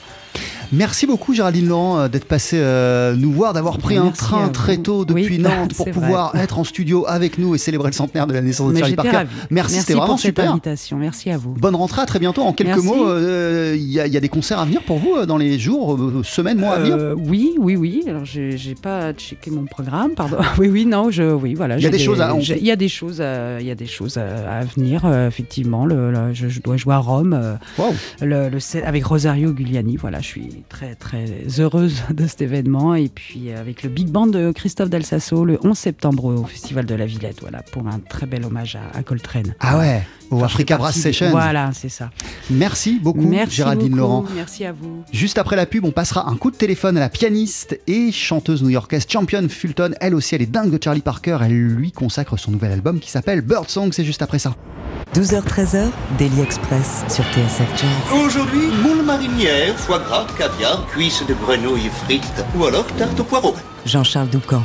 Merci 0.72 1.06
beaucoup 1.06 1.34
Géraldine 1.34 1.68
Laurent 1.68 2.00
euh, 2.00 2.08
d'être 2.08 2.24
passée 2.24 2.58
euh, 2.58 3.14
nous 3.14 3.30
voir, 3.30 3.52
d'avoir 3.52 3.76
pris 3.76 3.98
un 3.98 4.10
train 4.10 4.48
très 4.48 4.78
tôt 4.78 5.04
depuis 5.04 5.38
Nantes 5.42 5.74
pour 5.74 5.90
pouvoir 5.90 6.34
être 6.34 6.58
en 6.58 6.64
studio 6.64 7.04
avec 7.06 7.36
nous 7.36 7.54
et 7.54 7.58
célébrer 7.58 7.88
le 7.88 7.94
centenaire 7.94 8.26
de 8.26 8.32
la 8.32 8.40
naissance 8.40 8.72
de 8.72 8.78
Charlie 8.78 8.96
Parker. 8.96 9.24
Merci, 9.50 9.80
c'était 9.80 9.92
vraiment 9.92 10.16
super. 10.16 10.50
invitation. 10.50 10.96
Merci 10.96 11.30
à 11.30 11.36
vous. 11.36 11.52
Bonne 11.52 11.74
rentrée, 11.74 12.00
à 12.00 12.06
très 12.06 12.18
bientôt. 12.18 12.40
En 12.40 12.54
quelques 12.54 12.82
mots, 12.82 13.06
euh, 13.06 13.76
il 13.76 13.90
y, 13.90 14.00
a 14.00 14.20
des 14.20 14.28
concerts 14.30 14.60
à 14.60 14.64
venir 14.64 14.82
pour 14.82 14.98
vous 14.98 15.26
dans 15.26 15.36
les 15.36 15.58
jours, 15.58 15.98
semaines, 16.24 16.58
mois 16.58 16.76
à 16.76 16.78
venir? 16.78 17.14
Oui, 17.18 17.52
oui, 17.58 17.76
oui. 17.76 18.04
Alors 18.08 18.24
j'ai 18.24 18.74
pas 18.80 19.12
checké 19.12 19.50
mon 19.50 19.66
programme, 19.66 20.12
pardon. 20.12 20.38
oui, 20.58 20.68
oui, 20.68 20.86
non, 20.86 21.10
je, 21.10 21.22
oui, 21.22 21.52
voilà. 21.52 21.76
Il 21.76 21.82
y 21.82 21.86
a 21.86 21.90
des, 21.90 21.98
choses 21.98 22.22
à. 22.22 22.34
Il 22.38 22.64
y 22.64 22.70
a 22.70 22.76
des 22.76 22.88
choses, 22.88 23.22
il 23.60 23.66
y 23.66 23.70
a 23.70 23.74
des 23.74 23.86
choses 23.86 24.16
à, 24.16 24.64
venir. 24.74 25.04
effectivement, 25.28 25.84
le, 25.84 26.32
je, 26.32 26.60
dois 26.60 26.78
jouer 26.78 26.94
à 26.94 26.98
Rome. 26.98 27.58
Le, 28.22 28.50
avec 28.86 29.04
Rosario 29.04 29.54
Giuliani. 29.54 29.96
Voilà, 29.96 30.21
je 30.22 30.28
suis 30.28 30.64
très 30.68 30.94
très 30.94 31.26
heureuse 31.58 32.02
de 32.10 32.26
cet 32.26 32.42
événement 32.42 32.94
et 32.94 33.08
puis 33.08 33.50
euh, 33.50 33.60
avec 33.60 33.82
le 33.82 33.90
big 33.90 34.08
band 34.08 34.28
de 34.28 34.52
Christophe 34.52 34.88
Dalsasso 34.88 35.44
le 35.44 35.58
11 35.62 35.76
septembre 35.76 36.24
au 36.24 36.44
Festival 36.44 36.86
de 36.86 36.94
la 36.94 37.06
Villette 37.06 37.40
voilà 37.40 37.62
pour 37.62 37.86
un 37.86 37.98
très 37.98 38.26
bel 38.26 38.44
hommage 38.44 38.78
à, 38.94 39.02
Coltrane. 39.02 39.54
Ah 39.60 39.78
ouais 39.78 40.02
au 40.30 40.42
Africa 40.42 40.78
Brass 40.78 40.96
Session. 40.96 41.30
Voilà, 41.30 41.72
c'est 41.74 41.88
ça. 41.88 42.10
Merci 42.50 42.98
beaucoup, 42.98 43.30
Géraldine 43.50 43.96
Laurent. 43.96 44.24
Merci 44.34 44.64
à 44.64 44.72
vous. 44.72 45.04
Juste 45.12 45.36
après 45.36 45.56
la 45.56 45.66
pub, 45.66 45.84
on 45.84 45.90
passera 45.90 46.28
un 46.28 46.36
coup 46.36 46.50
de 46.50 46.56
téléphone 46.56 46.96
à 46.96 47.00
la 47.00 47.10
pianiste 47.10 47.78
et 47.86 48.10
chanteuse 48.12 48.62
new-yorkaise 48.62 49.06
Champion 49.08 49.46
Fulton. 49.48 49.92
Elle 50.00 50.14
aussi, 50.14 50.34
elle 50.34 50.42
est 50.42 50.50
dingue 50.50 50.70
de 50.70 50.82
Charlie 50.82 51.02
Parker. 51.02 51.38
Elle 51.42 51.52
lui 51.52 51.92
consacre 51.92 52.38
son 52.38 52.50
nouvel 52.50 52.72
album 52.72 52.98
qui 52.98 53.10
s'appelle 53.10 53.42
Bird 53.42 53.68
Song. 53.68 53.90
C'est 53.92 54.04
juste 54.04 54.22
après 54.22 54.38
ça. 54.38 54.56
12h-13h, 55.14 55.90
Daily 56.18 56.40
Express 56.40 57.04
sur 57.08 57.22
TSF 57.24 57.68
Jazz. 57.76 58.18
Aujourd'hui, 58.24 58.68
moule 58.82 59.02
marinière, 59.04 59.76
foie 59.76 59.98
gras, 59.98 60.26
caviar, 60.38 60.86
cuisses 60.86 61.22
de 61.28 61.34
grenouille 61.34 61.90
frites 62.04 62.42
ou 62.58 62.64
alors 62.64 62.86
tarte 62.96 63.20
au 63.20 63.24
poireau. 63.24 63.54
Jean-Charles 63.84 64.28
Doucan. 64.28 64.62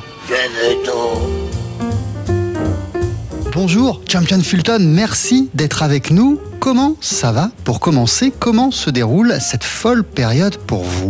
Bonjour, 3.53 4.01
Champion 4.07 4.39
Fulton, 4.39 4.79
merci 4.79 5.49
d'être 5.53 5.83
avec 5.83 6.11
nous. 6.11 6.39
Comment 6.61 6.95
ça 7.01 7.33
va 7.33 7.49
Pour 7.65 7.81
commencer, 7.81 8.31
comment 8.39 8.71
se 8.71 8.89
déroule 8.89 9.33
cette 9.41 9.65
folle 9.65 10.03
période 10.05 10.57
pour 10.57 10.83
vous? 10.83 11.09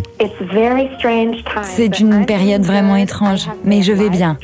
C'est 1.63 1.99
une 1.99 2.25
période 2.25 2.63
vraiment 2.63 2.95
étrange, 2.95 3.49
mais 3.63 3.83
je 3.83 3.91
vais 3.91 4.09
bien. 4.09 4.38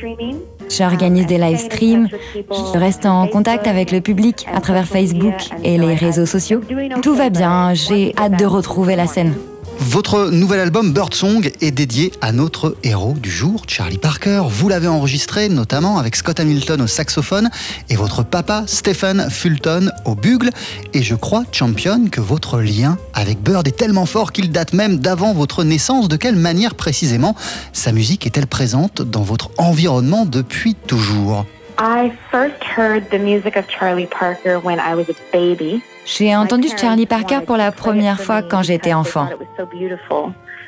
J'organise 0.68 1.26
des 1.26 1.38
live 1.38 1.58
streams, 1.58 2.08
je 2.34 2.78
reste 2.78 3.06
en 3.06 3.26
contact 3.28 3.66
avec 3.66 3.92
le 3.92 4.00
public 4.00 4.46
à 4.52 4.60
travers 4.60 4.86
Facebook 4.86 5.34
et 5.62 5.78
les 5.78 5.94
réseaux 5.94 6.26
sociaux. 6.26 6.60
Tout 7.02 7.14
va 7.14 7.30
bien, 7.30 7.74
j'ai 7.74 8.14
hâte 8.18 8.38
de 8.38 8.44
retrouver 8.44 8.96
la 8.96 9.06
scène. 9.06 9.34
Votre 9.78 10.30
nouvel 10.30 10.60
album 10.60 10.92
Birdsong 10.92 11.50
est 11.60 11.70
dédié 11.70 12.12
à 12.20 12.32
notre 12.32 12.76
héros 12.82 13.14
du 13.14 13.30
jour, 13.30 13.64
Charlie 13.66 13.98
Parker. 13.98 14.42
Vous 14.48 14.68
l'avez 14.68 14.88
enregistré 14.88 15.48
notamment 15.48 15.98
avec 15.98 16.16
Scott 16.16 16.40
Hamilton 16.40 16.82
au 16.82 16.86
saxophone 16.86 17.50
et 17.90 17.96
votre 17.96 18.24
papa 18.24 18.64
Stephen 18.66 19.28
Fulton 19.30 19.90
au 20.04 20.14
bugle. 20.14 20.50
Et 20.92 21.02
je 21.02 21.14
crois, 21.14 21.44
Champion, 21.52 22.06
que 22.10 22.20
votre 22.20 22.60
lien 22.60 22.98
avec 23.14 23.40
Bird 23.42 23.66
est 23.68 23.76
tellement 23.76 24.06
fort 24.06 24.32
qu'il 24.32 24.50
date 24.50 24.72
même 24.72 24.98
d'avant 24.98 25.32
votre 25.32 25.64
naissance. 25.64 26.08
De 26.08 26.16
quelle 26.16 26.36
manière 26.36 26.74
précisément 26.74 27.34
sa 27.72 27.92
musique 27.92 28.26
est-elle 28.26 28.46
présente 28.46 29.02
dans 29.02 29.22
votre 29.22 29.50
environnement 29.58 30.24
depuis 30.24 30.74
toujours? 30.74 31.46
I 31.78 32.12
first 32.30 32.62
heard 32.76 33.08
the 33.10 33.18
music 33.18 33.56
of 33.56 33.64
Charlie 33.68 34.06
Parker 34.06 34.60
when 34.62 34.78
I 34.78 34.94
was 34.94 35.06
a 35.10 35.14
baby. 35.32 35.82
J'ai 36.06 36.36
entendu 36.36 36.68
Charlie 36.78 37.06
Parker 37.06 37.40
pour 37.46 37.56
la 37.56 37.72
première 37.72 38.20
fois 38.20 38.42
quand 38.42 38.62
j'étais 38.62 38.92
enfant. 38.92 39.28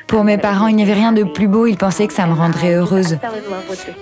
Pour 0.07 0.23
mes 0.23 0.37
parents, 0.37 0.67
il 0.67 0.75
n'y 0.77 0.83
avait 0.83 0.93
rien 0.93 1.11
de 1.11 1.23
plus 1.23 1.49
beau, 1.49 1.67
ils 1.67 1.75
pensaient 1.75 2.07
que 2.07 2.13
ça 2.13 2.25
me 2.27 2.33
rendrait 2.33 2.75
heureuse. 2.75 3.17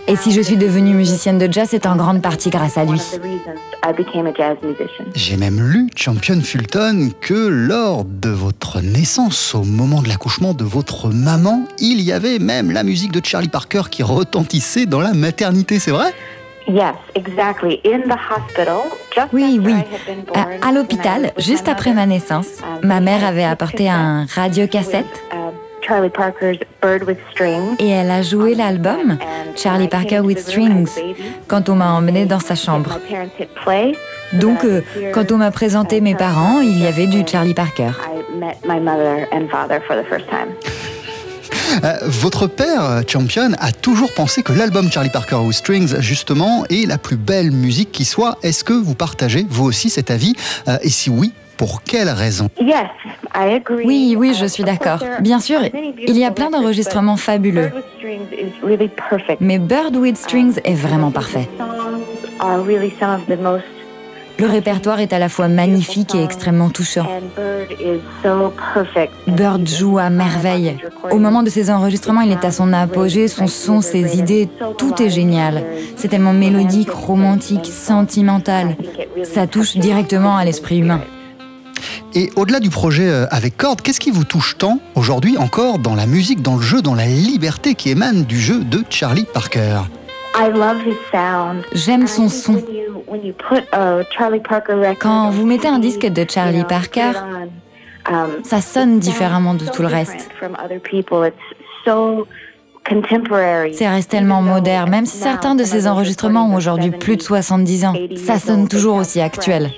Et 0.07 0.15
si 0.15 0.31
je 0.31 0.41
suis 0.41 0.55
devenue 0.55 0.93
musicienne 0.93 1.39
de 1.39 1.51
jazz, 1.51 1.69
c'est 1.71 1.87
en 1.87 1.95
grande 1.95 2.21
partie 2.21 2.51
grâce 2.51 2.77
à 2.77 2.85
lui. 2.85 3.01
J'ai 5.15 5.37
même 5.37 5.59
lu, 5.59 5.89
Champion 5.95 6.39
Fulton, 6.41 7.09
que 7.21 7.33
lors 7.33 8.05
de 8.05 8.29
votre 8.29 8.81
naissance, 8.81 9.55
au 9.55 9.63
moment 9.63 10.03
de 10.03 10.07
l'accouchement 10.07 10.53
de 10.53 10.63
votre 10.63 11.09
maman, 11.09 11.65
il 11.79 12.01
y 12.01 12.11
avait 12.11 12.37
même 12.37 12.69
la 12.69 12.83
musique 12.83 13.11
de 13.11 13.25
Charlie 13.25 13.49
Parker 13.49 13.83
qui 13.89 14.03
retentissait 14.03 14.85
dans 14.85 15.01
la 15.01 15.13
maternité, 15.13 15.79
c'est 15.79 15.91
vrai? 15.91 16.13
Oui, 19.33 19.59
oui. 19.63 19.73
À, 20.61 20.71
l'hôpital, 20.71 21.31
juste 21.37 21.67
après 21.67 21.93
ma 21.93 22.05
naissance, 22.05 22.61
um, 22.61 22.87
ma 22.87 22.99
mère 22.99 23.25
avait 23.25 23.43
apporté 23.43 23.89
un 23.89 24.25
radiocassette. 24.25 25.05
Um, 25.31 25.51
Et 27.79 27.89
elle 27.89 28.09
a 28.09 28.23
joué 28.23 28.55
l'album 28.55 29.19
Charlie 29.55 29.87
Parker 29.87 30.19
with 30.21 30.39
Strings 30.39 30.89
quand 31.47 31.69
on 31.69 31.75
m'a 31.75 31.91
emmené 31.91 32.25
dans 32.25 32.39
sa 32.39 32.55
chambre. 32.55 32.99
Donc, 34.33 34.65
euh, 34.65 34.81
quand 35.13 35.31
on 35.31 35.37
m'a 35.37 35.51
présenté 35.51 36.01
mes 36.01 36.15
parents, 36.15 36.59
il 36.61 36.81
y 36.81 36.87
avait 36.87 37.07
du 37.07 37.23
Charlie 37.27 37.53
Parker. 37.53 37.91
Euh, 41.83 41.93
votre 42.03 42.47
père, 42.47 43.01
Champion, 43.07 43.51
a 43.59 43.71
toujours 43.71 44.13
pensé 44.13 44.43
que 44.43 44.53
l'album 44.53 44.91
Charlie 44.91 45.09
Parker 45.09 45.35
with 45.37 45.55
Strings, 45.55 45.99
justement, 45.99 46.65
est 46.69 46.87
la 46.87 46.97
plus 46.97 47.17
belle 47.17 47.51
musique 47.51 47.91
qui 47.91 48.05
soit. 48.05 48.37
Est-ce 48.43 48.63
que 48.63 48.73
vous 48.73 48.95
partagez, 48.95 49.45
vous 49.49 49.65
aussi, 49.65 49.89
cet 49.89 50.11
avis? 50.11 50.33
Euh, 50.67 50.77
Et 50.81 50.89
si 50.89 51.09
oui, 51.09 51.33
pour 51.57 51.83
quelle 51.83 52.09
raison? 52.09 52.49
Oui, 53.85 54.15
oui, 54.17 54.33
je 54.33 54.45
suis 54.45 54.63
d'accord. 54.63 54.99
Bien 55.21 55.39
sûr, 55.39 55.59
il 55.63 56.17
y 56.17 56.25
a 56.25 56.31
plein 56.31 56.49
d'enregistrements 56.49 57.17
fabuleux. 57.17 57.71
Mais 59.39 59.59
Bird 59.59 59.95
with 59.95 60.17
Strings 60.17 60.59
est 60.63 60.73
vraiment 60.73 61.11
parfait. 61.11 61.47
Le 64.37 64.47
répertoire 64.47 64.99
est 64.99 65.13
à 65.13 65.19
la 65.19 65.29
fois 65.29 65.47
magnifique 65.47 66.13
et 66.13 66.23
extrêmement 66.23 66.69
touchant. 66.69 67.07
Bird 69.27 69.67
joue 69.67 69.97
à 69.97 70.09
merveille. 70.09 70.77
Au 71.11 71.19
moment 71.19 71.43
de 71.43 71.49
ses 71.49 71.69
enregistrements, 71.69 72.21
il 72.21 72.31
est 72.31 72.43
à 72.43 72.51
son 72.51 72.73
apogée, 72.73 73.27
son 73.27 73.47
son, 73.47 73.81
ses 73.81 74.17
idées, 74.17 74.49
tout 74.77 75.01
est 75.01 75.09
génial. 75.09 75.63
C'est 75.95 76.09
tellement 76.09 76.33
mélodique, 76.33 76.91
romantique, 76.91 77.65
sentimental. 77.65 78.75
Ça 79.23 79.47
touche 79.47 79.77
directement 79.77 80.35
à 80.35 80.43
l'esprit 80.43 80.79
humain. 80.79 81.01
Et 82.13 82.29
au-delà 82.37 82.61
du 82.61 82.69
projet 82.69 83.09
euh, 83.09 83.27
avec 83.29 83.57
cordes, 83.57 83.81
qu'est-ce 83.81 83.99
qui 83.99 84.09
vous 84.09 84.23
touche 84.23 84.57
tant 84.57 84.79
aujourd'hui 84.95 85.37
encore 85.37 85.79
dans 85.79 85.95
la 85.95 86.05
musique, 86.05 86.41
dans 86.41 86.55
le 86.55 86.61
jeu, 86.61 86.81
dans 86.81 86.95
la 86.95 87.05
liberté 87.05 87.75
qui 87.75 87.89
émane 87.89 88.23
du 88.23 88.39
jeu 88.39 88.63
de 88.63 88.83
Charlie 88.89 89.25
Parker? 89.33 89.81
J'aime 91.73 92.07
son 92.07 92.29
son. 92.29 92.61
Quand 94.99 95.29
vous 95.29 95.45
mettez 95.45 95.67
un 95.67 95.79
disque 95.79 96.05
de 96.05 96.25
Charlie 96.29 96.63
Parker, 96.65 97.11
um, 98.09 98.29
ça 98.43 98.59
sonne 98.61 98.99
différemment 98.99 99.53
de 99.53 99.65
tout 99.65 99.81
le 99.81 99.87
reste. 99.87 100.29
Ça 103.73 103.89
reste 103.89 104.11
tellement 104.11 104.41
moderne, 104.41 104.89
même 104.89 105.05
si 105.05 105.17
certains 105.17 105.55
de 105.55 105.63
ses 105.63 105.87
enregistrements 105.87 106.47
ont 106.47 106.55
aujourd'hui 106.55 106.91
plus 106.91 107.15
de 107.15 107.21
70 107.21 107.85
ans. 107.85 107.93
Ça 108.17 108.37
sonne 108.37 108.67
toujours 108.67 108.97
aussi 108.97 109.21
actuel. 109.21 109.71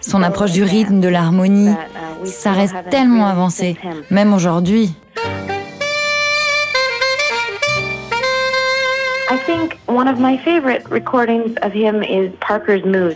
Son 0.00 0.22
approche 0.22 0.52
du 0.52 0.62
rythme, 0.62 1.00
de 1.00 1.08
l'harmonie, 1.08 1.70
uh, 1.70 2.26
ça 2.26 2.52
reste 2.52 2.76
tellement 2.90 3.26
avancé, 3.26 3.76
même 4.10 4.32
aujourd'hui. 4.32 4.94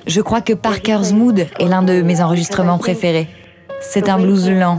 Je 0.06 0.20
crois 0.20 0.40
que 0.40 0.52
Parker's 0.52 1.12
Mood 1.12 1.46
est 1.58 1.68
l'un 1.68 1.82
de 1.82 2.02
mes 2.02 2.20
enregistrements 2.20 2.78
préférés. 2.78 3.28
C'est 3.80 4.08
un 4.08 4.18
blues 4.18 4.50
lent. 4.50 4.78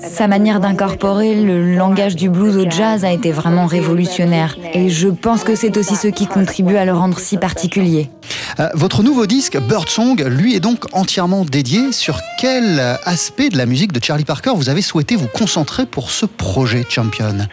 Sa 0.00 0.26
manière 0.26 0.60
d'incorporer 0.60 1.34
le 1.34 1.74
langage 1.74 2.16
du 2.16 2.30
blues 2.30 2.56
au 2.56 2.68
jazz 2.68 3.04
a 3.04 3.12
été 3.12 3.30
vraiment 3.30 3.66
révolutionnaire. 3.66 4.56
Et 4.72 4.88
je 4.88 5.08
pense 5.08 5.44
que 5.44 5.54
c'est 5.54 5.76
aussi 5.76 5.96
ce 5.96 6.08
qui 6.08 6.26
contribue 6.26 6.76
à 6.76 6.84
le 6.84 6.92
rendre 6.92 7.18
si 7.18 7.36
particulier. 7.36 8.10
Euh, 8.58 8.68
votre 8.74 9.02
nouveau 9.02 9.26
disque, 9.26 9.58
Birdsong, 9.58 10.24
lui 10.26 10.54
est 10.54 10.60
donc 10.60 10.84
entièrement 10.92 11.44
dédié. 11.44 11.92
Sur 11.92 12.20
quel 12.40 12.80
aspect 13.04 13.50
de 13.50 13.58
la 13.58 13.66
musique 13.66 13.92
de 13.92 14.02
Charlie 14.02 14.24
Parker 14.24 14.52
vous 14.54 14.68
avez 14.68 14.82
souhaité 14.82 15.16
vous 15.16 15.28
concentrer 15.28 15.86
pour 15.86 16.10
ce 16.10 16.26
projet 16.26 16.84
Champion? 16.88 17.46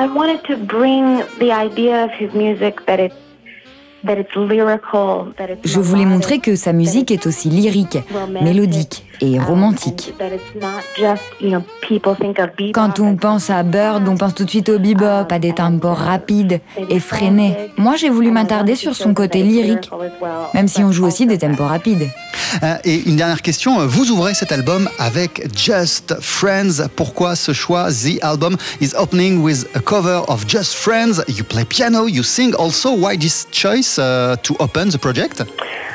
I 0.00 0.06
wanted 0.06 0.44
to 0.44 0.56
bring 0.56 1.24
the 1.40 1.50
idea 1.50 2.04
of 2.04 2.10
his 2.12 2.32
music 2.32 2.86
that 2.86 3.00
it's 3.00 3.14
je 5.64 5.80
voulais 5.80 6.04
montrer 6.04 6.38
que 6.38 6.54
sa 6.54 6.72
musique 6.72 7.10
est 7.10 7.26
aussi 7.26 7.48
lyrique, 7.50 7.98
mélodique 8.40 9.04
et 9.20 9.38
romantique. 9.38 10.14
Quand 12.72 13.00
on 13.00 13.16
pense 13.16 13.50
à 13.50 13.62
Bird, 13.62 14.08
on 14.08 14.16
pense 14.16 14.34
tout 14.34 14.44
de 14.44 14.50
suite 14.50 14.68
au 14.68 14.78
bebop, 14.78 15.30
à 15.30 15.38
des 15.38 15.52
tempos 15.52 15.94
rapides, 15.94 16.60
effrénés. 16.88 17.70
Moi, 17.76 17.96
j'ai 17.96 18.10
voulu 18.10 18.30
m'attarder 18.30 18.74
sur 18.74 18.94
son 18.94 19.14
côté 19.14 19.42
lyrique, 19.42 19.90
même 20.54 20.68
si 20.68 20.82
on 20.82 20.92
joue 20.92 21.06
aussi 21.06 21.26
des 21.26 21.38
tempos 21.38 21.66
rapides. 21.66 22.08
Euh, 22.62 22.76
et 22.84 23.02
une 23.08 23.16
dernière 23.16 23.42
question, 23.42 23.86
vous 23.86 24.10
ouvrez 24.10 24.34
cet 24.34 24.52
album 24.52 24.88
avec 24.98 25.48
Just 25.56 26.14
Friends. 26.20 26.88
Pourquoi 26.96 27.36
ce 27.36 27.52
choix? 27.52 27.90
The 27.90 28.22
album 28.22 28.56
is 28.80 28.94
opening 28.96 29.42
with 29.42 29.66
a 29.74 29.80
cover 29.80 30.22
of 30.28 30.46
Just 30.48 30.74
Friends. 30.74 31.22
You 31.28 31.44
play 31.44 31.64
piano, 31.64 32.06
you 32.06 32.22
sing 32.22 32.54
also. 32.54 32.94
Why 32.96 33.16
this 33.16 33.46
choice 33.50 33.98
uh, 33.98 34.36
to 34.42 34.54
open 34.58 34.90
the 34.90 34.98
project? 34.98 35.44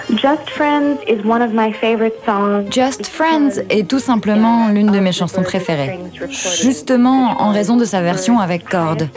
Just 0.10 0.50
Friends 0.50 1.00
is 1.08 1.24
one 1.26 1.42
of 1.42 1.54
my 1.54 1.72
favorite 1.72 2.14
songs. 2.26 2.70
Just 2.70 3.08
Friends 3.08 3.62
est 3.70 3.88
tout 3.88 4.00
simplement 4.00 4.68
l'une 4.70 4.92
de 4.92 5.00
mes 5.00 5.12
chansons 5.12 5.44
préférées. 5.44 6.00
Justement 6.30 7.42
en 7.42 7.52
raison 7.52 7.78
de 7.78 7.86
sa 7.86 8.02
version 8.02 8.40
avec 8.40 8.66
cordes. 8.66 9.10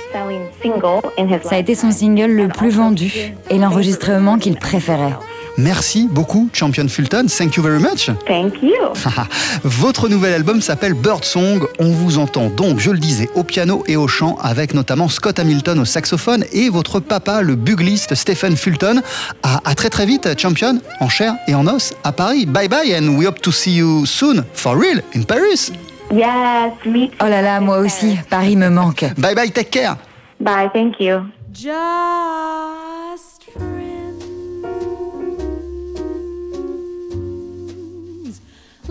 Ça 1.43 1.57
a 1.57 1.59
été 1.59 1.75
son 1.75 1.91
single 1.91 2.31
le 2.31 2.49
plus 2.49 2.71
vendu 2.71 3.35
et 3.51 3.59
l'enregistrement 3.59 4.39
qu'il 4.39 4.57
préférait. 4.57 5.15
Merci 5.59 6.09
beaucoup, 6.11 6.51
Champion 6.53 6.87
Fulton. 6.89 7.27
Thank 7.29 7.57
you 7.57 7.63
very 7.63 7.81
much. 7.81 8.11
Thank 8.27 8.63
you. 8.63 8.75
Votre 9.65 10.09
nouvel 10.09 10.35
album 10.35 10.61
s'appelle 10.61 10.95
Bird 10.95 11.25
Song. 11.25 11.67
On 11.79 11.91
vous 11.91 12.19
entend 12.19 12.49
donc, 12.49 12.79
je 12.79 12.91
le 12.91 12.99
disais, 12.99 13.31
au 13.35 13.43
piano 13.43 13.83
et 13.87 13.97
au 13.97 14.07
chant, 14.07 14.37
avec 14.43 14.75
notamment 14.75 15.09
Scott 15.09 15.39
Hamilton 15.39 15.81
au 15.81 15.85
saxophone 15.85 16.45
et 16.53 16.69
votre 16.69 17.01
papa, 17.01 17.43
le 17.43 17.55
bugliste 17.55 18.15
Stephen 18.15 18.57
Fulton. 18.57 19.01
À, 19.43 19.75
très 19.75 19.91
très 19.91 20.07
vite, 20.07 20.29
Champion, 20.39 20.81
en 21.01 21.09
chair 21.09 21.35
et 21.49 21.55
en 21.55 21.67
os, 21.67 21.95
à 22.05 22.13
Paris. 22.13 22.47
Bye 22.47 22.69
bye 22.69 22.95
and 22.95 23.17
we 23.17 23.27
hope 23.27 23.41
to 23.41 23.53
see 23.53 23.77
you 23.77 24.05
soon, 24.07 24.45
for 24.53 24.77
real, 24.77 25.01
in 25.15 25.23
Paris. 25.23 25.73
Yes, 26.13 26.73
me 26.85 27.09
Oh 27.21 27.29
là 27.29 27.43
là, 27.43 27.61
moi 27.61 27.79
aussi, 27.79 28.19
Paris 28.31 28.57
me 28.57 28.69
manque. 28.69 29.05
Bye 29.19 29.35
bye, 29.35 29.51
take 29.51 29.71
care. 29.71 29.97
Bye, 30.39 30.71
thank 30.73 31.01
you. 31.01 31.23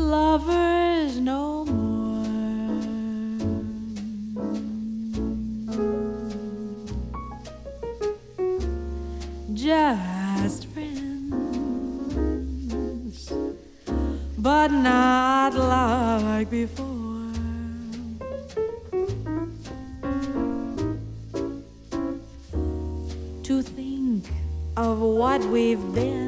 Lovers 0.05 1.19
no 1.19 1.65
more. 1.65 2.23
Just 9.53 10.67
friends, 10.67 11.33
but 14.37 14.71
not 14.71 15.53
like 15.55 16.49
before. 16.49 16.85
To 23.43 23.61
think 23.61 24.25
of 24.77 24.99
what 24.99 25.43
we've 25.45 25.85
been 25.93 26.24